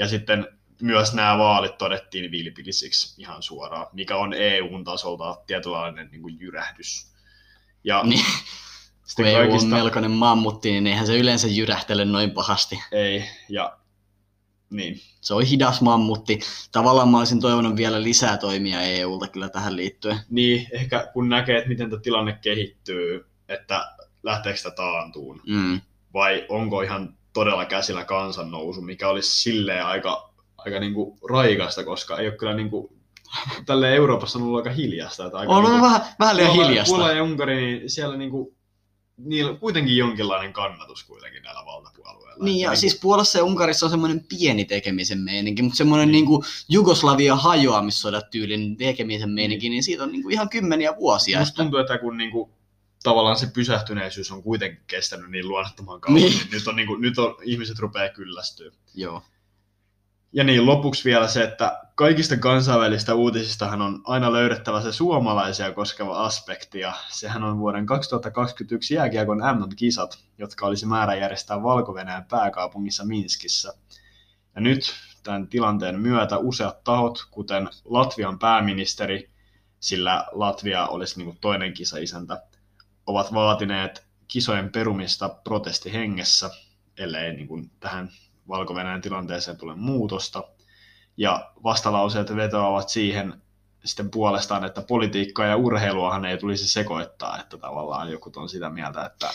Ja 0.00 0.08
sitten 0.08 0.46
myös 0.82 1.14
nämä 1.14 1.38
vaalit 1.38 1.78
todettiin 1.78 2.30
vilpillisiksi 2.30 3.22
ihan 3.22 3.42
suoraan, 3.42 3.86
mikä 3.92 4.16
on 4.16 4.34
EUn 4.34 4.84
tasolta 4.84 5.38
tietynlainen 5.46 6.08
niin 6.12 6.22
kuin 6.22 6.40
jyrähdys. 6.40 7.12
Ja 7.84 8.02
Niin. 8.04 8.24
Kun 9.16 9.26
EU 9.26 9.52
on 9.52 9.66
melkoinen 9.66 10.10
mammutti, 10.10 10.70
niin 10.70 10.86
eihän 10.86 11.06
se 11.06 11.18
yleensä 11.18 11.48
jyrähtele 11.48 12.04
noin 12.04 12.30
pahasti. 12.30 12.78
Ei, 12.92 13.24
ja 13.48 13.76
niin. 14.70 15.00
Se 15.20 15.34
on 15.34 15.42
hidas 15.42 15.80
mammutti. 15.80 16.40
Tavallaan 16.72 17.08
mä 17.08 17.18
olisin 17.18 17.40
toivonut 17.40 17.76
vielä 17.76 18.02
lisää 18.02 18.36
toimia 18.36 18.82
EUlta 18.82 19.28
kyllä 19.28 19.48
tähän 19.48 19.76
liittyen. 19.76 20.20
Niin, 20.30 20.66
ehkä 20.72 21.10
kun 21.12 21.28
näkee, 21.28 21.56
että 21.56 21.68
miten 21.68 21.90
tämä 21.90 22.02
tilanne 22.02 22.38
kehittyy, 22.42 23.26
että 23.48 23.92
lähteekö 24.22 24.56
sitä 24.56 24.70
taantuun, 24.70 25.42
Mm. 25.46 25.80
vai 26.14 26.46
onko 26.48 26.82
ihan 26.82 27.14
todella 27.32 27.64
käsillä 27.64 28.04
kansannousu, 28.04 28.82
mikä 28.82 29.08
olisi 29.08 29.42
silleen 29.42 29.86
aika, 29.86 30.30
aika 30.58 30.80
niinku 30.80 31.18
raikasta, 31.30 31.84
koska 31.84 32.18
ei 32.18 32.28
ole 32.28 32.36
kyllä 32.36 32.54
niinku, 32.54 32.92
tälle 33.66 33.94
Euroopassa 33.94 34.38
on 34.38 34.44
ollut 34.44 34.58
aika 34.58 34.70
hiljasta. 34.70 35.26
Että 35.26 35.38
aika 35.38 35.52
On, 35.52 35.62
niinku, 35.62 35.76
on 35.76 35.82
vähän, 35.82 36.00
vähän 36.18 36.36
liian 36.36 36.52
Puola, 36.52 36.68
hiljasta. 36.68 36.96
Puola 36.96 37.12
ja 37.12 37.22
Unkari, 37.22 37.56
niin 37.56 37.90
siellä 37.90 38.16
niinku, 38.16 38.54
niillä 39.16 39.50
on 39.50 39.58
kuitenkin 39.58 39.96
jonkinlainen 39.96 40.52
kannatus 40.52 41.04
kuitenkin 41.04 41.42
näillä 41.42 41.66
valtapuolueilla. 41.66 42.44
Niin, 42.44 42.60
ja 42.60 42.68
Että 42.68 42.80
siis 42.80 43.00
Puolassa 43.02 43.38
ja 43.38 43.44
Unkarissa 43.44 43.86
on 43.86 43.90
semmoinen 43.90 44.24
pieni 44.28 44.64
tekemisen 44.64 45.18
meininki, 45.18 45.62
mutta 45.62 45.76
semmoinen 45.76 46.12
niin. 46.12 46.24
niin 46.24 46.42
Jugoslavia 46.68 47.36
hajoamissodat 47.36 48.30
tyylin 48.30 48.76
tekemisen 48.76 49.30
meininki, 49.30 49.68
niin 49.68 49.82
siitä 49.82 50.02
on 50.02 50.12
niin 50.12 50.22
kuin 50.22 50.32
ihan 50.32 50.48
kymmeniä 50.48 50.96
vuosia. 50.96 51.38
Musta 51.38 51.62
tuntuu, 51.62 51.80
että 51.80 51.98
kun 51.98 52.16
niinku, 52.16 52.50
tavallaan 53.02 53.36
se 53.36 53.46
pysähtyneisyys 53.46 54.30
on 54.30 54.42
kuitenkin 54.42 54.84
kestänyt 54.86 55.30
niin 55.30 55.48
luonnottoman 55.48 56.00
kauan, 56.00 56.14
Niin. 56.14 56.32
niin. 56.32 56.48
nyt, 56.52 56.66
on, 56.66 56.76
niinku, 56.76 56.96
nyt 56.96 57.18
on, 57.18 57.36
ihmiset 57.42 57.78
rupeaa 57.78 58.08
kyllästyä. 58.08 58.70
Joo. 58.94 59.22
Ja 60.32 60.44
niin 60.44 60.66
lopuksi 60.66 61.04
vielä 61.04 61.28
se, 61.28 61.42
että 61.44 61.80
kaikista 61.94 62.36
kansainvälistä 62.36 63.14
uutisistahan 63.14 63.82
on 63.82 64.02
aina 64.04 64.32
löydettävä 64.32 64.82
se 64.82 64.92
suomalaisia 64.92 65.72
koskeva 65.72 66.24
aspekti, 66.24 66.80
ja 66.80 66.92
sehän 67.08 67.44
on 67.44 67.58
vuoden 67.58 67.86
2021 67.86 68.94
jääkiekon 68.94 69.38
MM-kisat, 69.38 70.18
jotka 70.38 70.66
olisi 70.66 70.86
määrä 70.86 71.14
järjestää 71.14 71.62
valko 71.62 71.94
pääkaupungissa 72.30 73.04
Minskissä. 73.04 73.74
Ja 74.54 74.60
nyt 74.60 74.94
tämän 75.22 75.48
tilanteen 75.48 76.00
myötä 76.00 76.38
useat 76.38 76.84
tahot, 76.84 77.18
kuten 77.30 77.68
Latvian 77.84 78.38
pääministeri, 78.38 79.30
sillä 79.80 80.26
Latvia 80.32 80.86
olisi 80.86 81.16
niin 81.16 81.26
kuin 81.26 81.38
toinen 81.40 81.74
kisaisäntä, 81.74 82.42
ovat 83.06 83.34
vaatineet 83.34 84.06
kisojen 84.28 84.72
perumista 84.72 85.28
protestihengessä, 85.28 86.50
ellei 86.98 87.34
niin 87.34 87.48
kuin 87.48 87.70
tähän 87.80 88.10
valko 88.48 88.74
tilanteeseen 89.02 89.56
tule 89.56 89.76
muutosta. 89.76 90.44
Ja 91.16 91.52
vastalauseet 91.64 92.36
vetoavat 92.36 92.88
siihen 92.88 93.42
sitten 93.84 94.10
puolestaan, 94.10 94.64
että 94.64 94.82
politiikkaa 94.82 95.46
ja 95.46 95.56
urheiluahan 95.56 96.24
ei 96.24 96.38
tulisi 96.38 96.68
sekoittaa, 96.68 97.38
että 97.40 97.58
tavallaan 97.58 98.10
joku 98.10 98.32
on 98.36 98.48
sitä 98.48 98.70
mieltä, 98.70 99.04
että, 99.04 99.30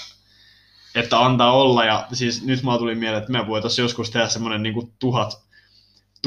että 0.96 1.20
antaa 1.20 1.52
olla. 1.52 1.86
Ja 1.86 2.08
siis 2.14 2.44
nyt 2.44 2.64
mä 2.64 2.78
tuli 2.78 2.96
mieleen, 2.96 3.22
että 3.22 3.32
me 3.32 3.48
voitaisiin 3.48 3.84
joskus 3.84 4.10
tehdä 4.10 4.28
semmoinen 4.28 4.64
niin 4.64 4.94
tuhat, 5.00 5.46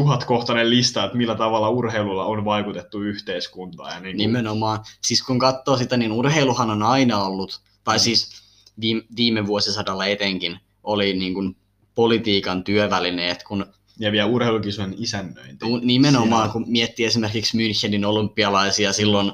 tuhatkohtainen 0.03 0.71
lista, 0.71 1.05
että 1.05 1.17
millä 1.17 1.35
tavalla 1.35 1.69
urheilulla 1.69 2.25
on 2.25 2.45
vaikutettu 2.45 3.01
yhteiskuntaan. 3.03 3.95
Ja 3.95 4.01
niin 4.01 4.17
kuin, 4.17 4.27
Nimenomaan. 4.27 4.85
Siis 5.05 5.23
kun 5.23 5.39
katsoo 5.39 5.77
sitä, 5.77 5.97
niin 5.97 6.13
urheiluhan 6.13 6.71
on 6.71 6.83
aina 6.83 7.23
ollut, 7.23 7.61
tai 7.85 7.97
Mm. 7.97 8.01
siis 8.01 8.31
viime, 8.81 9.03
viime 9.17 9.47
vuosisadalla 9.47 10.07
etenkin, 10.07 10.59
oli 10.83 11.13
niin 11.13 11.35
kuin 11.35 11.57
politiikan 11.95 12.65
työvälineet, 12.65 13.43
kun 13.43 13.67
ja 13.99 14.13
vielä 14.13 14.27
urheilukisojen 14.27 14.95
isännöinti. 14.99 15.67
Nimenomaan, 15.83 16.43
Siinä- 16.43 16.53
kun 16.53 16.65
miettii 16.69 17.07
esimerkiksi 17.07 17.57
Münchenin 17.57 18.05
olympialaisia 18.07 18.93
silloin 18.93 19.33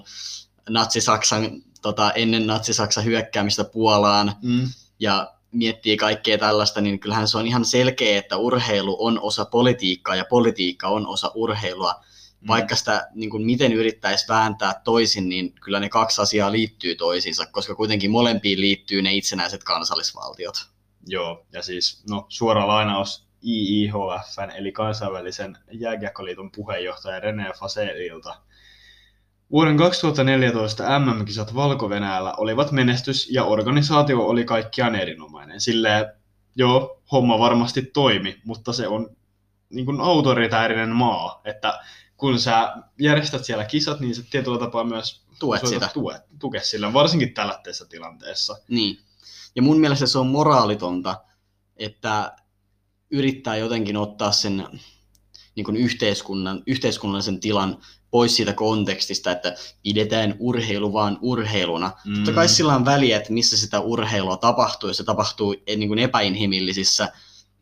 natsi-Saksan, 0.71 1.63
tota, 1.83 2.13
ennen 2.13 2.47
natsi-Saksan 2.47 3.05
hyökkäämistä 3.05 3.65
Puolaan 3.65 4.33
Mm. 4.43 4.69
ja 5.01 5.34
miettii 5.55 5.97
kaikkea 5.97 6.39
tällaista, 6.39 6.81
niin 6.81 7.01
kyllähän 7.01 7.29
se 7.29 7.39
on 7.39 7.47
ihan 7.47 7.65
selkeä, 7.65 8.19
että 8.19 8.37
urheilu 8.37 8.97
on 9.05 9.21
osa 9.21 9.45
politiikkaa 9.45 10.17
ja 10.17 10.25
politiikka 10.25 10.89
on 10.89 11.07
osa 11.07 11.31
urheilua. 11.35 11.95
Mm. 12.41 12.49
Vaikka 12.49 12.77
sitä 12.77 13.09
niin 13.15 13.31
kuin 13.31 13.47
miten 13.47 13.73
yrittäisi 13.73 14.29
vääntää 14.29 14.81
toisin, 14.85 15.29
niin 15.29 15.53
kyllä 15.53 15.81
ne 15.81 15.89
kaksi 15.89 16.23
asiaa 16.23 16.53
liittyy 16.53 16.95
toisiinsa, 16.95 17.47
koska 17.47 17.75
kuitenkin 17.75 18.11
molempiin 18.11 18.61
liittyy 18.61 19.03
ne 19.03 19.15
itsenäiset 19.15 19.65
kansallisvaltiot. 19.65 20.67
Joo, 21.07 21.47
ja 21.53 21.63
siis 21.63 22.03
no, 22.11 22.27
suora 22.29 22.69
lainaus 22.69 23.25
IIHFn 23.47 24.51
eli 24.55 24.73
kansainvälisen 24.73 25.59
jääkiekkoliiton 25.73 26.51
puheenjohtaja 26.51 27.21
René 27.21 27.59
Faselilta. 27.59 28.37
Vuoden 29.51 29.77
2014 29.77 30.99
MM-kisat 30.99 31.55
valko 31.55 31.89
olivat 32.37 32.73
menestys 32.73 33.31
ja 33.31 33.45
organisaatio 33.45 34.27
oli 34.27 34.45
kaikkiaan 34.45 34.95
erinomainen. 34.95 35.61
Silleen, 35.61 36.07
joo, 36.57 37.03
homma 37.13 37.39
varmasti 37.39 37.83
toimi, 37.83 38.41
mutta 38.45 38.73
se 38.73 38.89
on 38.89 39.17
niin 39.71 39.87
kuin 39.87 40.01
autoritäärinen 40.01 40.91
maa, 40.91 41.41
että 41.45 41.81
kun 42.17 42.41
sä 42.41 42.77
järjestät 42.99 43.45
siellä 43.45 43.65
kisat, 43.65 44.01
niin 44.01 44.15
sä 44.15 44.23
tietyllä 44.31 44.59
tapaa 44.59 44.85
myös 44.85 45.25
Tuet 45.39 45.67
sitä. 45.67 45.91
Tuet, 45.95 46.23
tuke 46.39 46.61
sillä, 46.61 46.93
varsinkin 46.93 47.35
tällaisessa 47.35 47.87
tilanteessa. 47.87 48.57
Niin. 48.69 48.99
Ja 49.57 49.63
mun 49.63 49.81
mielestä 49.81 50.07
se 50.07 50.19
on 50.19 50.27
moraalitonta, 50.27 51.21
että 51.77 52.37
yrittää 53.11 53.57
jotenkin 53.57 53.97
ottaa 53.97 54.33
sen 54.33 54.69
niin 55.57 55.65
kuin 55.65 55.77
yhteiskunnan, 55.77 56.63
yhteiskunnallisen 56.67 57.41
tilan 57.41 57.79
pois 58.11 58.37
siitä 58.37 58.53
kontekstista, 58.53 59.31
että 59.31 59.55
pidetään 59.83 60.35
urheilu 60.39 60.93
vaan 60.93 61.19
urheiluna. 61.23 61.93
Mm. 62.05 62.15
Totta 62.15 62.33
kai 62.33 62.49
sillä 62.49 62.75
on 62.75 62.85
väliä, 62.85 63.17
että 63.17 63.33
missä 63.33 63.57
sitä 63.57 63.81
urheilua 63.81 64.37
tapahtuu, 64.37 64.91
jos 64.91 64.97
se 64.97 65.05
tapahtuu 65.05 65.57
eh, 65.67 65.77
niin 65.77 65.89
kuin 65.89 65.99
epäinhimillisissä 65.99 67.13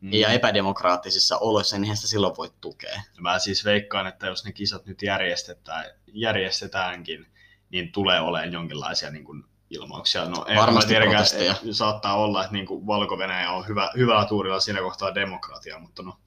Mm. 0.03 0.13
ja 0.13 0.29
epädemokraattisissa 0.29 1.37
oloissa, 1.37 1.77
niin 1.77 1.95
sitä 1.95 2.07
silloin 2.07 2.37
voi 2.37 2.51
tukea. 2.61 3.01
Mä 3.19 3.39
siis 3.39 3.65
veikkaan, 3.65 4.07
että 4.07 4.27
jos 4.27 4.45
ne 4.45 4.51
kisat 4.51 4.85
nyt 4.85 5.01
järjestetään, 5.01 5.85
järjestetäänkin, 6.13 7.27
niin 7.69 7.91
tulee 7.91 8.19
olemaan 8.19 8.53
jonkinlaisia 8.53 9.09
niin 9.09 9.25
kuin 9.25 9.43
ilmauksia. 9.69 10.25
No, 10.25 10.45
en 10.47 10.57
Varmasti 10.57 10.89
tiedäkään, 10.89 11.15
protesteja. 11.15 11.55
Saattaa 11.71 12.15
olla, 12.15 12.41
että 12.41 12.53
niin 12.53 12.65
kuin 12.65 12.87
valko 12.87 13.17
on 13.49 13.67
hyvä, 13.67 13.91
hyvällä 13.97 14.25
tuurilla 14.25 14.59
siinä 14.59 14.79
kohtaa 14.79 15.15
demokratia, 15.15 15.79
mutta 15.79 16.03
no, 16.03 16.17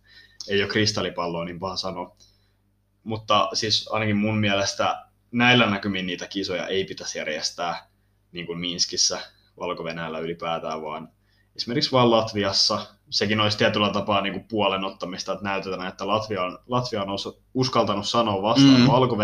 ei 0.48 0.62
ole 0.62 0.70
kristallipalloa, 0.70 1.44
niin 1.44 1.59
paha 1.59 1.76
sanoa. 1.76 2.16
Mutta 3.02 3.48
siis 3.54 3.88
ainakin 3.92 4.16
mun 4.16 4.38
mielestä 4.38 5.06
näillä 5.30 5.70
näkymin 5.70 6.06
niitä 6.06 6.26
kisoja 6.26 6.66
ei 6.66 6.85
pitäisi 6.85 7.18
järjestää 7.18 7.88
niin 8.32 8.46
kuin 8.46 8.59
Minskissä, 8.59 9.20
valko 9.61 9.85
ylipäätään, 10.22 10.82
vaan 10.82 11.09
esimerkiksi 11.56 11.92
vaan 11.92 12.11
Latviassa. 12.11 12.87
Sekin 13.11 13.40
olisi 13.40 13.59
tietyllä 13.59 13.92
tapaa 13.92 14.20
niin 14.20 14.32
kuin 14.32 14.44
puolen 14.48 14.85
ottamista, 14.85 15.32
että 15.32 15.44
näytetään, 15.44 15.88
että 15.88 16.06
Latvia 16.06 16.42
on, 16.42 16.59
Latvia 16.66 17.02
on 17.02 17.11
osa, 17.11 17.32
uskaltanut 17.54 18.09
sanoa 18.09 18.42
vastaan 18.42 18.74
Mm. 18.74 18.80
mm. 18.80 18.87
valko 18.87 19.16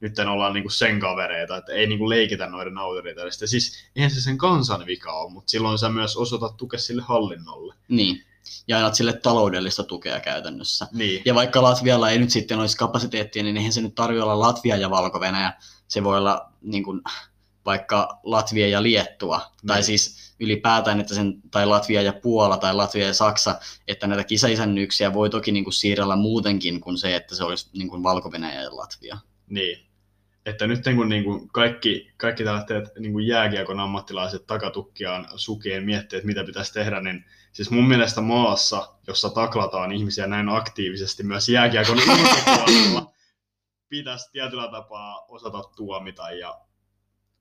nyt 0.00 0.18
ollaan 0.18 0.52
niin 0.52 0.64
kuin 0.64 0.72
sen 0.72 1.00
kavereita, 1.00 1.56
että 1.56 1.72
ei 1.72 1.86
niin 1.86 1.98
kuin 1.98 2.08
leikitä 2.08 2.46
noiden 2.46 2.78
autoritaarista. 2.78 3.46
Siis 3.46 3.90
eihän 3.96 4.10
se 4.10 4.20
sen 4.20 4.38
kansan 4.38 4.86
vika 4.86 5.12
ole, 5.12 5.32
mutta 5.32 5.50
silloin 5.50 5.78
sä 5.78 5.88
myös 5.88 6.16
osoitat 6.16 6.56
tukea 6.56 6.80
sille 6.80 7.02
hallinnolle. 7.02 7.74
Niin. 7.88 8.25
Ja 8.68 8.76
annat 8.76 8.94
sille 8.94 9.12
taloudellista 9.12 9.84
tukea 9.84 10.20
käytännössä. 10.20 10.86
Niin, 10.92 11.22
Ja 11.24 11.34
vaikka 11.34 11.62
Latvialla 11.62 12.10
ei 12.10 12.18
nyt 12.18 12.30
sitten 12.30 12.58
olisi 12.58 12.76
kapasiteettia, 12.76 13.42
niin 13.42 13.56
eihän 13.56 13.72
se 13.72 13.80
nyt 13.80 13.94
tarvitse 13.94 14.22
olla 14.22 14.40
Latvia 14.40 14.76
ja 14.76 14.90
valko 14.90 15.20
Se 15.88 16.04
voi 16.04 16.18
olla 16.18 16.52
niin 16.62 16.84
kuin, 16.84 17.00
vaikka 17.64 18.20
Latvia 18.22 18.68
ja 18.68 18.82
Liettua. 18.82 19.36
Niin. 19.38 19.66
Tai 19.66 19.82
siis 19.82 20.34
ylipäätään, 20.40 21.00
että 21.00 21.14
sen, 21.14 21.34
tai 21.50 21.66
Latvia 21.66 22.02
ja 22.02 22.12
Puola 22.12 22.56
tai 22.56 22.74
Latvia 22.74 23.06
ja 23.06 23.14
Saksa, 23.14 23.60
että 23.88 24.06
näitä 24.06 24.24
kisaisännyyksiä 24.24 25.14
voi 25.14 25.30
toki 25.30 25.52
niin 25.52 25.64
kuin 25.64 25.74
siirrellä 25.74 26.16
muutenkin 26.16 26.80
kuin 26.80 26.98
se, 26.98 27.16
että 27.16 27.34
se 27.34 27.44
olisi 27.44 27.70
niin 27.72 27.88
kuin 27.88 28.02
valko 28.02 28.30
ja 28.54 28.76
Latvia. 28.76 29.18
Niin. 29.48 29.86
Että 30.46 30.66
nyt 30.66 30.84
kun 30.96 31.08
niin 31.08 31.24
kuin 31.24 31.48
kaikki, 31.48 32.12
kaikki 32.16 32.44
tällaiset 32.44 32.88
niin 32.98 33.12
kuin 33.12 33.26
jääkiekon 33.26 33.80
ammattilaiset 33.80 34.46
takatukkiaan 34.46 35.28
sukien 35.36 35.84
miettii, 35.84 36.16
että 36.16 36.26
mitä 36.26 36.44
pitäisi 36.44 36.72
tehdä, 36.72 37.00
niin 37.00 37.24
siis 37.56 37.70
mun 37.70 37.88
mielestä 37.88 38.20
maassa, 38.20 38.94
jossa 39.06 39.30
taklataan 39.30 39.92
ihmisiä 39.92 40.26
näin 40.26 40.48
aktiivisesti 40.48 41.22
myös 41.22 41.48
jääkiekon 41.48 41.98
ulkopuolella, 41.98 43.12
pitäisi 43.88 44.30
tietyllä 44.32 44.70
tapaa 44.70 45.24
osata 45.28 45.62
tuomita 45.76 46.30
ja 46.30 46.60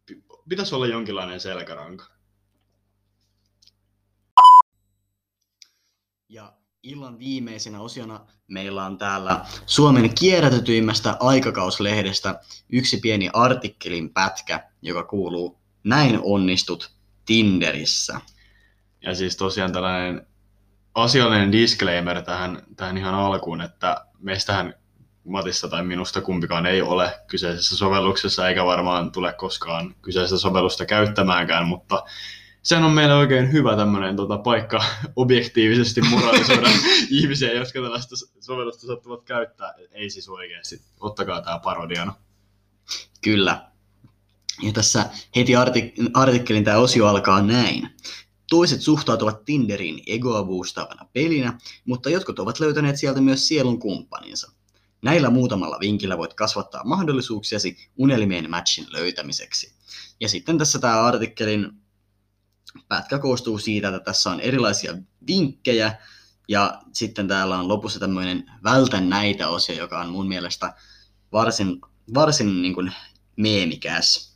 pi- 0.06 0.24
pitäisi 0.50 0.76
olla 0.76 0.88
jonkinlainen 0.88 1.40
selkäranka. 1.40 2.06
Ja 6.30 6.54
Illan 6.84 7.20
viimeisenä 7.20 7.82
osiona 7.82 8.26
meillä 8.48 8.86
on 8.86 8.98
täällä 8.98 9.46
Suomen 9.66 10.16
kierrätetyimmästä 10.16 11.18
aikakauslehdestä 11.20 12.40
yksi 12.70 12.98
pieni 12.98 13.30
artikkelin 13.34 14.14
pätkä, 14.14 14.70
joka 14.82 15.04
kuuluu 15.04 15.60
Näin 15.84 16.20
onnistut 16.24 16.92
Tinderissä. 17.26 18.22
Ja 19.06 19.16
siis 19.16 19.38
tosiaan 19.38 19.72
tällainen 19.72 20.28
asiallinen 20.96 21.52
disclaimer 21.52 22.22
tähän, 22.22 22.64
tähän 22.76 22.98
ihan 22.98 23.14
alkuun, 23.14 23.62
että 23.62 24.06
meistähän 24.20 24.74
Matissa 25.24 25.68
tai 25.68 25.84
minusta 25.84 26.22
kumpikaan 26.22 26.66
ei 26.66 26.82
ole 26.82 27.20
kyseisessä 27.28 27.78
sovelluksessa, 27.78 28.50
eikä 28.50 28.66
varmaan 28.66 29.12
tule 29.12 29.34
koskaan 29.34 29.96
kyseistä 30.02 30.38
sovellusta 30.38 30.86
käyttämäänkään, 30.86 31.68
mutta 31.68 32.04
sehän 32.62 32.84
on 32.84 32.92
meille 32.92 33.16
oikein 33.16 33.52
hyvä 33.52 33.76
tämmöinen 33.76 34.16
tota, 34.16 34.38
paikka 34.38 34.84
objektiivisesti 35.16 36.02
moralisoida 36.02 36.70
ihmisiä, 37.22 37.54
jotka 37.54 37.82
tällaista 37.82 38.16
sovellusta 38.40 38.88
saattavat 38.88 39.24
käyttää. 39.24 39.74
Ei 39.92 40.10
siis 40.10 40.30
oikeasti. 40.30 40.82
Ottakaa 41.00 41.42
tämä 41.42 41.60
parodiana. 41.60 42.14
Kyllä. 43.24 43.72
Ja 44.62 44.72
tässä 44.74 45.06
heti 45.36 45.54
artik- 45.54 46.10
artikkelin 46.14 46.64
tämä 46.64 46.78
osio 46.78 47.08
alkaa 47.08 47.42
näin. 47.42 47.90
Toiset 48.50 48.82
suhtautuvat 48.82 49.46
Tinderiin 49.46 50.04
egoa 50.08 50.44
boostavana 50.44 51.08
pelinä, 51.14 51.60
mutta 51.86 52.10
jotkut 52.10 52.40
ovat 52.40 52.60
löytäneet 52.60 52.98
sieltä 52.98 53.22
myös 53.22 53.48
sielun 53.48 53.80
kumppaninsa. 53.80 54.52
Näillä 55.02 55.30
muutamalla 55.30 55.78
vinkillä 55.80 56.18
voit 56.18 56.34
kasvattaa 56.34 56.84
mahdollisuuksiasi 56.84 57.78
unelmien 57.98 58.50
matchin 58.50 58.86
löytämiseksi. 58.90 59.74
Ja 60.20 60.30
sitten 60.30 60.58
tässä 60.58 60.80
tämä 60.80 61.04
artikkelin 61.04 61.72
pätkä 62.88 63.20
koostuu 63.20 63.58
siitä, 63.58 63.88
että 63.88 64.00
tässä 64.00 64.30
on 64.30 64.40
erilaisia 64.40 64.98
vinkkejä, 65.28 65.98
ja 66.48 66.82
sitten 66.94 67.28
täällä 67.28 67.58
on 67.58 67.68
lopussa 67.68 68.00
tämmöinen 68.00 68.52
vältä 68.64 69.02
näitä 69.02 69.50
osia, 69.50 69.76
joka 69.76 70.02
on 70.02 70.10
mun 70.10 70.28
mielestä 70.28 70.74
varsin, 71.32 71.82
varsin 72.14 72.62
niin 72.62 72.74
kuin 72.74 72.94
meemikäs. 73.36 74.36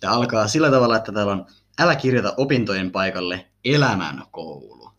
Tämä 0.00 0.12
alkaa 0.12 0.48
sillä 0.48 0.70
tavalla, 0.70 0.96
että 0.96 1.12
täällä 1.12 1.32
on 1.32 1.46
älä 1.78 1.96
kirjoita 1.96 2.34
opintojen 2.36 2.90
paikalle 2.90 3.46
elämän 3.64 4.22
koulu. 4.30 4.92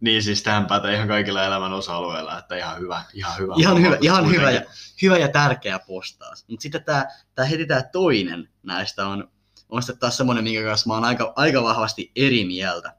Niin 0.00 0.22
siis 0.22 0.42
tähän 0.42 0.66
pätee 0.66 0.94
ihan 0.94 1.08
kaikilla 1.08 1.44
elämän 1.44 1.72
osa-alueilla, 1.72 2.38
että 2.38 2.56
ihan 2.56 2.78
hyvä. 2.80 3.02
Ihan 3.12 3.38
hyvä, 3.38 3.54
ihan 3.58 3.82
hyvä, 3.82 3.98
ihan 4.00 4.30
hyvä, 4.30 4.50
ja, 4.50 4.62
hyvä 5.02 5.18
ja 5.18 5.28
tärkeä 5.28 5.78
postaus. 5.78 6.44
Mutta 6.48 6.62
sitten 6.62 6.84
tämä, 6.84 7.06
tämä 7.34 7.46
heti 7.46 7.66
tämä 7.66 7.82
toinen 7.82 8.48
näistä 8.62 9.06
on, 9.06 9.30
on 9.68 9.82
sitten 9.82 9.98
taas 9.98 10.16
semmoinen, 10.16 10.44
minkä 10.44 10.62
kanssa 10.62 10.88
mä 10.88 10.94
oon 10.94 11.04
aika, 11.04 11.32
aika 11.36 11.62
vahvasti 11.62 12.12
eri 12.16 12.44
mieltä. 12.44 12.96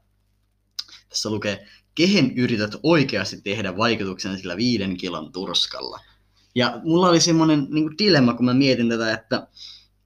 Tässä 1.08 1.30
lukee, 1.30 1.66
kehen 1.94 2.36
yrität 2.36 2.70
oikeasti 2.82 3.40
tehdä 3.40 3.76
vaikutuksen 3.76 4.38
sillä 4.38 4.56
viiden 4.56 4.96
kilon 4.96 5.32
turskalla. 5.32 6.00
Ja 6.54 6.80
mulla 6.84 7.08
oli 7.08 7.20
semmoinen 7.20 7.66
niin 7.70 7.98
dilemma, 7.98 8.34
kun 8.34 8.44
mä 8.44 8.54
mietin 8.54 8.88
tätä, 8.88 9.12
että, 9.12 9.46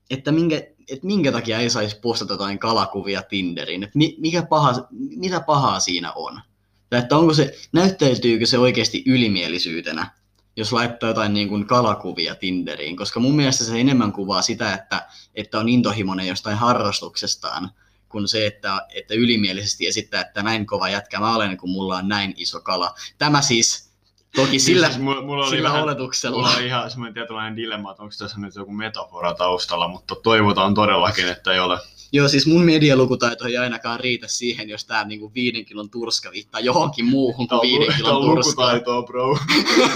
että 0.09 0.31
minkä, 0.31 0.61
että 0.91 1.07
minkä 1.07 1.31
takia 1.31 1.59
ei 1.59 1.69
saisi 1.69 1.99
postata 1.99 2.33
jotain 2.33 2.59
kalakuvia 2.59 3.21
Tinderiin, 3.21 3.83
että 3.83 3.99
mikä 4.17 4.43
paha, 4.43 4.87
mitä 4.91 5.39
pahaa 5.39 5.79
siinä 5.79 6.13
on. 6.13 6.41
Tai 6.89 6.99
että 6.99 7.17
onko 7.17 7.33
se, 7.33 7.55
näyttäytyykö 7.71 8.45
se 8.45 8.57
oikeasti 8.57 9.03
ylimielisyytenä, 9.05 10.11
jos 10.55 10.73
laittaa 10.73 11.09
jotain 11.09 11.33
niin 11.33 11.49
kuin 11.49 11.67
kalakuvia 11.67 12.35
Tinderiin, 12.35 12.97
koska 12.97 13.19
mun 13.19 13.35
mielestä 13.35 13.63
se 13.63 13.79
enemmän 13.79 14.11
kuvaa 14.11 14.41
sitä, 14.41 14.73
että, 14.73 15.07
että 15.35 15.59
on 15.59 15.69
intohimoinen 15.69 16.27
jostain 16.27 16.57
harrastuksestaan, 16.57 17.71
kuin 18.09 18.27
se, 18.27 18.45
että, 18.45 18.87
että 18.95 19.13
ylimielisesti 19.13 19.87
esittää, 19.87 20.21
että 20.21 20.43
näin 20.43 20.65
kova 20.65 20.89
jätkä 20.89 21.19
mä 21.19 21.35
olen, 21.35 21.57
kun 21.57 21.69
mulla 21.69 21.97
on 21.97 22.07
näin 22.07 22.33
iso 22.37 22.61
kala. 22.61 22.95
Tämä 23.17 23.41
siis 23.41 23.88
Toki 24.35 24.51
niin 24.51 24.61
sillä, 24.61 24.87
siis 24.87 24.99
mulla, 24.99 25.21
mulla 25.21 25.45
oli 25.45 25.55
sillä 25.55 25.69
vähän, 25.69 25.83
oletuksella. 25.83 26.37
Mulla 26.37 26.55
oli 26.55 26.65
ihan 26.65 26.91
semmoinen 26.91 27.13
tietynlainen 27.13 27.55
dilemma, 27.55 27.91
että 27.91 28.03
onko 28.03 28.15
tässä 28.19 28.39
nyt 28.39 28.55
joku 28.55 28.71
metafora 28.71 29.33
taustalla, 29.33 29.87
mutta 29.87 30.15
toivotaan 30.15 30.73
todellakin, 30.73 31.27
että 31.27 31.53
ei 31.53 31.59
ole. 31.59 31.79
Joo, 32.11 32.27
siis 32.27 32.47
mun 32.47 32.65
medialukutaito 32.65 33.47
ei 33.47 33.57
ainakaan 33.57 33.99
riitä 33.99 34.27
siihen, 34.27 34.69
jos 34.69 34.85
tää 34.85 35.03
niinku 35.03 35.33
viiden 35.33 35.65
kilon 35.65 35.89
turska 35.89 36.31
viittaa 36.31 36.61
johonkin 36.61 37.05
muuhun 37.05 37.47
kuin 37.47 37.61
viiden 37.61 37.95
kilon 37.97 38.21
turska. 38.21 38.49
lukutaitoa, 38.49 39.03
bro. 39.03 39.37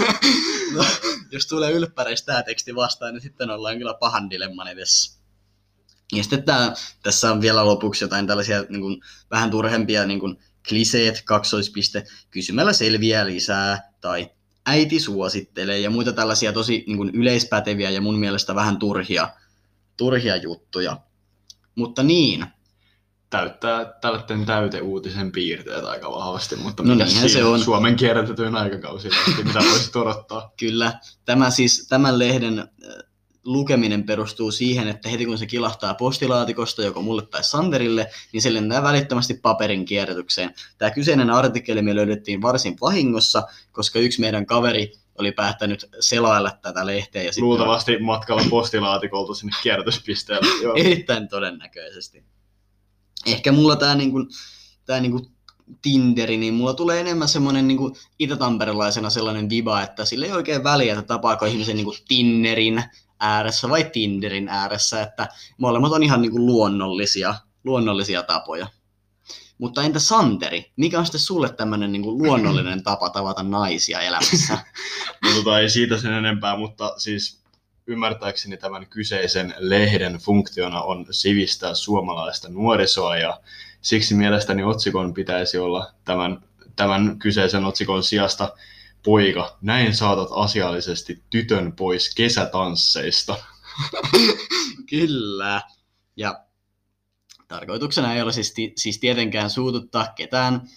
no, 0.76 0.84
jos 1.32 1.46
tulee 1.46 1.72
ylppäreistä 1.72 2.32
tää 2.32 2.42
teksti 2.42 2.74
vastaan, 2.74 3.14
niin 3.14 3.22
sitten 3.22 3.50
ollaan 3.50 3.78
kyllä 3.78 3.94
pahan 3.94 4.30
dilemman 4.30 4.68
edessä. 4.68 5.20
Ja 6.12 6.22
sitten 6.22 6.42
tää, 6.42 6.74
tässä 7.02 7.32
on 7.32 7.40
vielä 7.40 7.66
lopuksi 7.66 8.04
jotain 8.04 8.26
tällaisia 8.26 8.64
niin 8.68 8.80
kuin, 8.80 9.00
vähän 9.30 9.50
turhempia 9.50 10.06
niin 10.06 10.20
kuin, 10.20 10.38
kliseet, 10.68 11.22
kaksoispiste, 11.24 12.04
kysymällä 12.30 12.72
selviää 12.72 13.26
lisää, 13.26 13.92
tai 14.00 14.30
äiti 14.66 15.00
suosittelee, 15.00 15.78
ja 15.78 15.90
muita 15.90 16.12
tällaisia 16.12 16.52
tosi 16.52 16.84
niin 16.86 16.96
kuin, 16.96 17.10
yleispäteviä 17.14 17.90
ja 17.90 18.00
mun 18.00 18.18
mielestä 18.18 18.54
vähän 18.54 18.78
turhia, 18.78 19.28
turhia 19.96 20.36
juttuja. 20.36 20.96
Mutta 21.74 22.02
niin. 22.02 22.46
Täyttää 23.30 23.84
tällaisen 24.00 24.46
täyteuutisen 24.46 25.32
piirteet 25.32 25.84
aika 25.84 26.10
vahvasti, 26.10 26.56
mutta 26.56 26.82
no 26.82 26.94
niinhän 26.94 27.28
se 27.28 27.44
on. 27.44 27.60
Suomen 27.60 27.96
kierrätetyin 27.96 28.56
aikakausi, 28.56 29.08
mitä 29.44 29.58
voisi 29.70 29.98
odottaa. 29.98 30.52
Kyllä. 30.60 30.92
Tämä 31.24 31.50
siis, 31.50 31.86
tämän 31.88 32.18
lehden 32.18 32.68
lukeminen 33.44 34.06
perustuu 34.06 34.50
siihen, 34.50 34.88
että 34.88 35.08
heti 35.08 35.26
kun 35.26 35.38
se 35.38 35.46
kilahtaa 35.46 35.94
postilaatikosta 35.94 36.82
joko 36.82 37.02
mulle 37.02 37.26
tai 37.26 37.44
Sanderille, 37.44 38.10
niin 38.32 38.42
se 38.42 38.54
lentää 38.54 38.82
välittömästi 38.82 39.34
paperin 39.34 39.84
kierrätykseen. 39.84 40.54
Tämä 40.78 40.90
kyseinen 40.90 41.30
artikkeli 41.30 41.82
me 41.82 41.94
löydettiin 41.94 42.42
varsin 42.42 42.76
vahingossa, 42.80 43.42
koska 43.72 43.98
yksi 43.98 44.20
meidän 44.20 44.46
kaveri 44.46 44.92
oli 45.18 45.32
päättänyt 45.32 45.86
selailla 46.00 46.50
tätä 46.62 46.86
lehteä. 46.86 47.22
Ja 47.22 47.30
Luultavasti 47.38 47.92
sitten... 47.92 48.06
matkalla 48.06 48.42
postilaatikolta 48.50 49.34
sinne 49.34 49.52
kierrätyspisteelle. 49.62 50.48
Erittäin 50.80 51.28
todennäköisesti. 51.28 52.24
Ehkä 53.26 53.52
mulla 53.52 53.76
tämä 53.76 53.94
niinku, 53.94 54.26
tää 54.86 55.00
niinku 55.00 55.34
Tinderi, 55.82 56.36
niin 56.36 56.54
mulla 56.54 56.74
tulee 56.74 57.00
enemmän 57.00 57.28
semmoinen 57.28 57.68
niin 57.68 57.78
itä-tamperelaisena 58.18 59.10
sellainen 59.10 59.48
viba, 59.48 59.82
että 59.82 60.04
sillä 60.04 60.26
ei 60.26 60.32
oikein 60.32 60.64
väliä, 60.64 60.92
että 60.92 61.06
tapaako 61.06 61.44
ihmisen 61.44 61.76
niin 61.76 61.86
Tinnerin 62.08 62.84
ääressä 63.20 63.68
vai 63.68 63.84
Tinderin 63.84 64.48
ääressä, 64.48 65.02
että 65.02 65.28
molemmat 65.58 65.92
on 65.92 66.02
ihan 66.02 66.22
niin 66.22 66.32
kuin 66.32 66.46
luonnollisia, 66.46 67.34
luonnollisia 67.64 68.22
tapoja. 68.22 68.66
Mutta 69.58 69.82
entä 69.82 69.98
Santeri? 69.98 70.72
Mikä 70.76 70.98
on 70.98 71.06
sitten 71.06 71.20
sulle 71.20 71.48
tämmöinen 71.52 71.92
niin 71.92 72.02
kuin 72.02 72.18
luonnollinen 72.18 72.82
tapa 72.84 73.10
tavata 73.10 73.42
naisia 73.42 74.00
elämässä? 74.00 74.58
no 75.24 75.30
tota, 75.34 75.60
ei 75.60 75.70
siitä 75.70 75.98
sen 75.98 76.12
enempää, 76.12 76.56
mutta 76.56 76.94
siis 76.96 77.44
ymmärtääkseni 77.86 78.56
tämän 78.56 78.86
kyseisen 78.86 79.54
lehden 79.58 80.14
funktiona 80.14 80.82
on 80.82 81.06
sivistää 81.10 81.74
suomalaista 81.74 82.48
nuorisoa 82.48 83.16
ja 83.16 83.40
siksi 83.80 84.14
mielestäni 84.14 84.62
otsikon 84.62 85.14
pitäisi 85.14 85.58
olla 85.58 85.92
tämän, 86.04 86.42
tämän 86.76 87.18
kyseisen 87.18 87.64
otsikon 87.64 88.02
sijasta 88.02 88.52
poika, 89.04 89.58
näin 89.60 89.96
saatat 89.96 90.28
asiallisesti 90.32 91.22
tytön 91.30 91.72
pois 91.72 92.14
kesätansseista. 92.14 93.36
Kyllä. 94.90 95.62
Ja 96.16 96.44
tarkoituksena 97.48 98.14
ei 98.14 98.22
ole 98.22 98.32
siis, 98.32 98.54
siis 98.76 98.98
tietenkään 98.98 99.50
suututtaa 99.50 100.06
ketään 100.16 100.68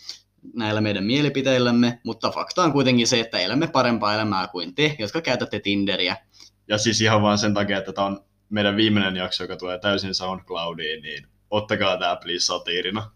näillä 0.53 0.81
meidän 0.81 1.03
mielipiteillämme, 1.03 1.99
mutta 2.03 2.31
fakta 2.31 2.63
on 2.63 2.71
kuitenkin 2.71 3.07
se, 3.07 3.19
että 3.19 3.39
elämme 3.39 3.67
parempaa 3.67 4.13
elämää 4.13 4.47
kuin 4.47 4.75
te, 4.75 4.95
jotka 4.99 5.21
käytätte 5.21 5.59
Tinderiä. 5.59 6.17
Ja 6.67 6.77
siis 6.77 7.01
ihan 7.01 7.21
vain 7.21 7.37
sen 7.37 7.53
takia, 7.53 7.77
että 7.77 7.93
tämä 7.93 8.07
on 8.07 8.25
meidän 8.49 8.75
viimeinen 8.75 9.15
jakso, 9.15 9.43
joka 9.43 9.57
tulee 9.57 9.79
täysin 9.79 10.15
SoundCloudiin, 10.15 11.01
niin 11.01 11.27
ottakaa 11.49 11.97
tämä 11.97 12.15
please 12.15 12.45
satiirina. 12.45 13.11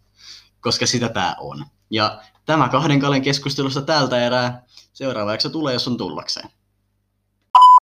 Koska 0.59 0.85
sitä 0.85 1.09
tämä 1.09 1.35
on. 1.39 1.65
Ja 1.89 2.21
tämä 2.45 2.69
kahden 2.69 2.99
kalen 2.99 3.21
keskustelusta 3.21 3.81
tältä 3.81 4.25
erää. 4.25 4.65
Seuraava 5.01 5.31
jakso 5.31 5.49
tulee, 5.49 5.73
jos 5.73 5.87
on 5.87 5.97
tullakseen. 5.97 6.49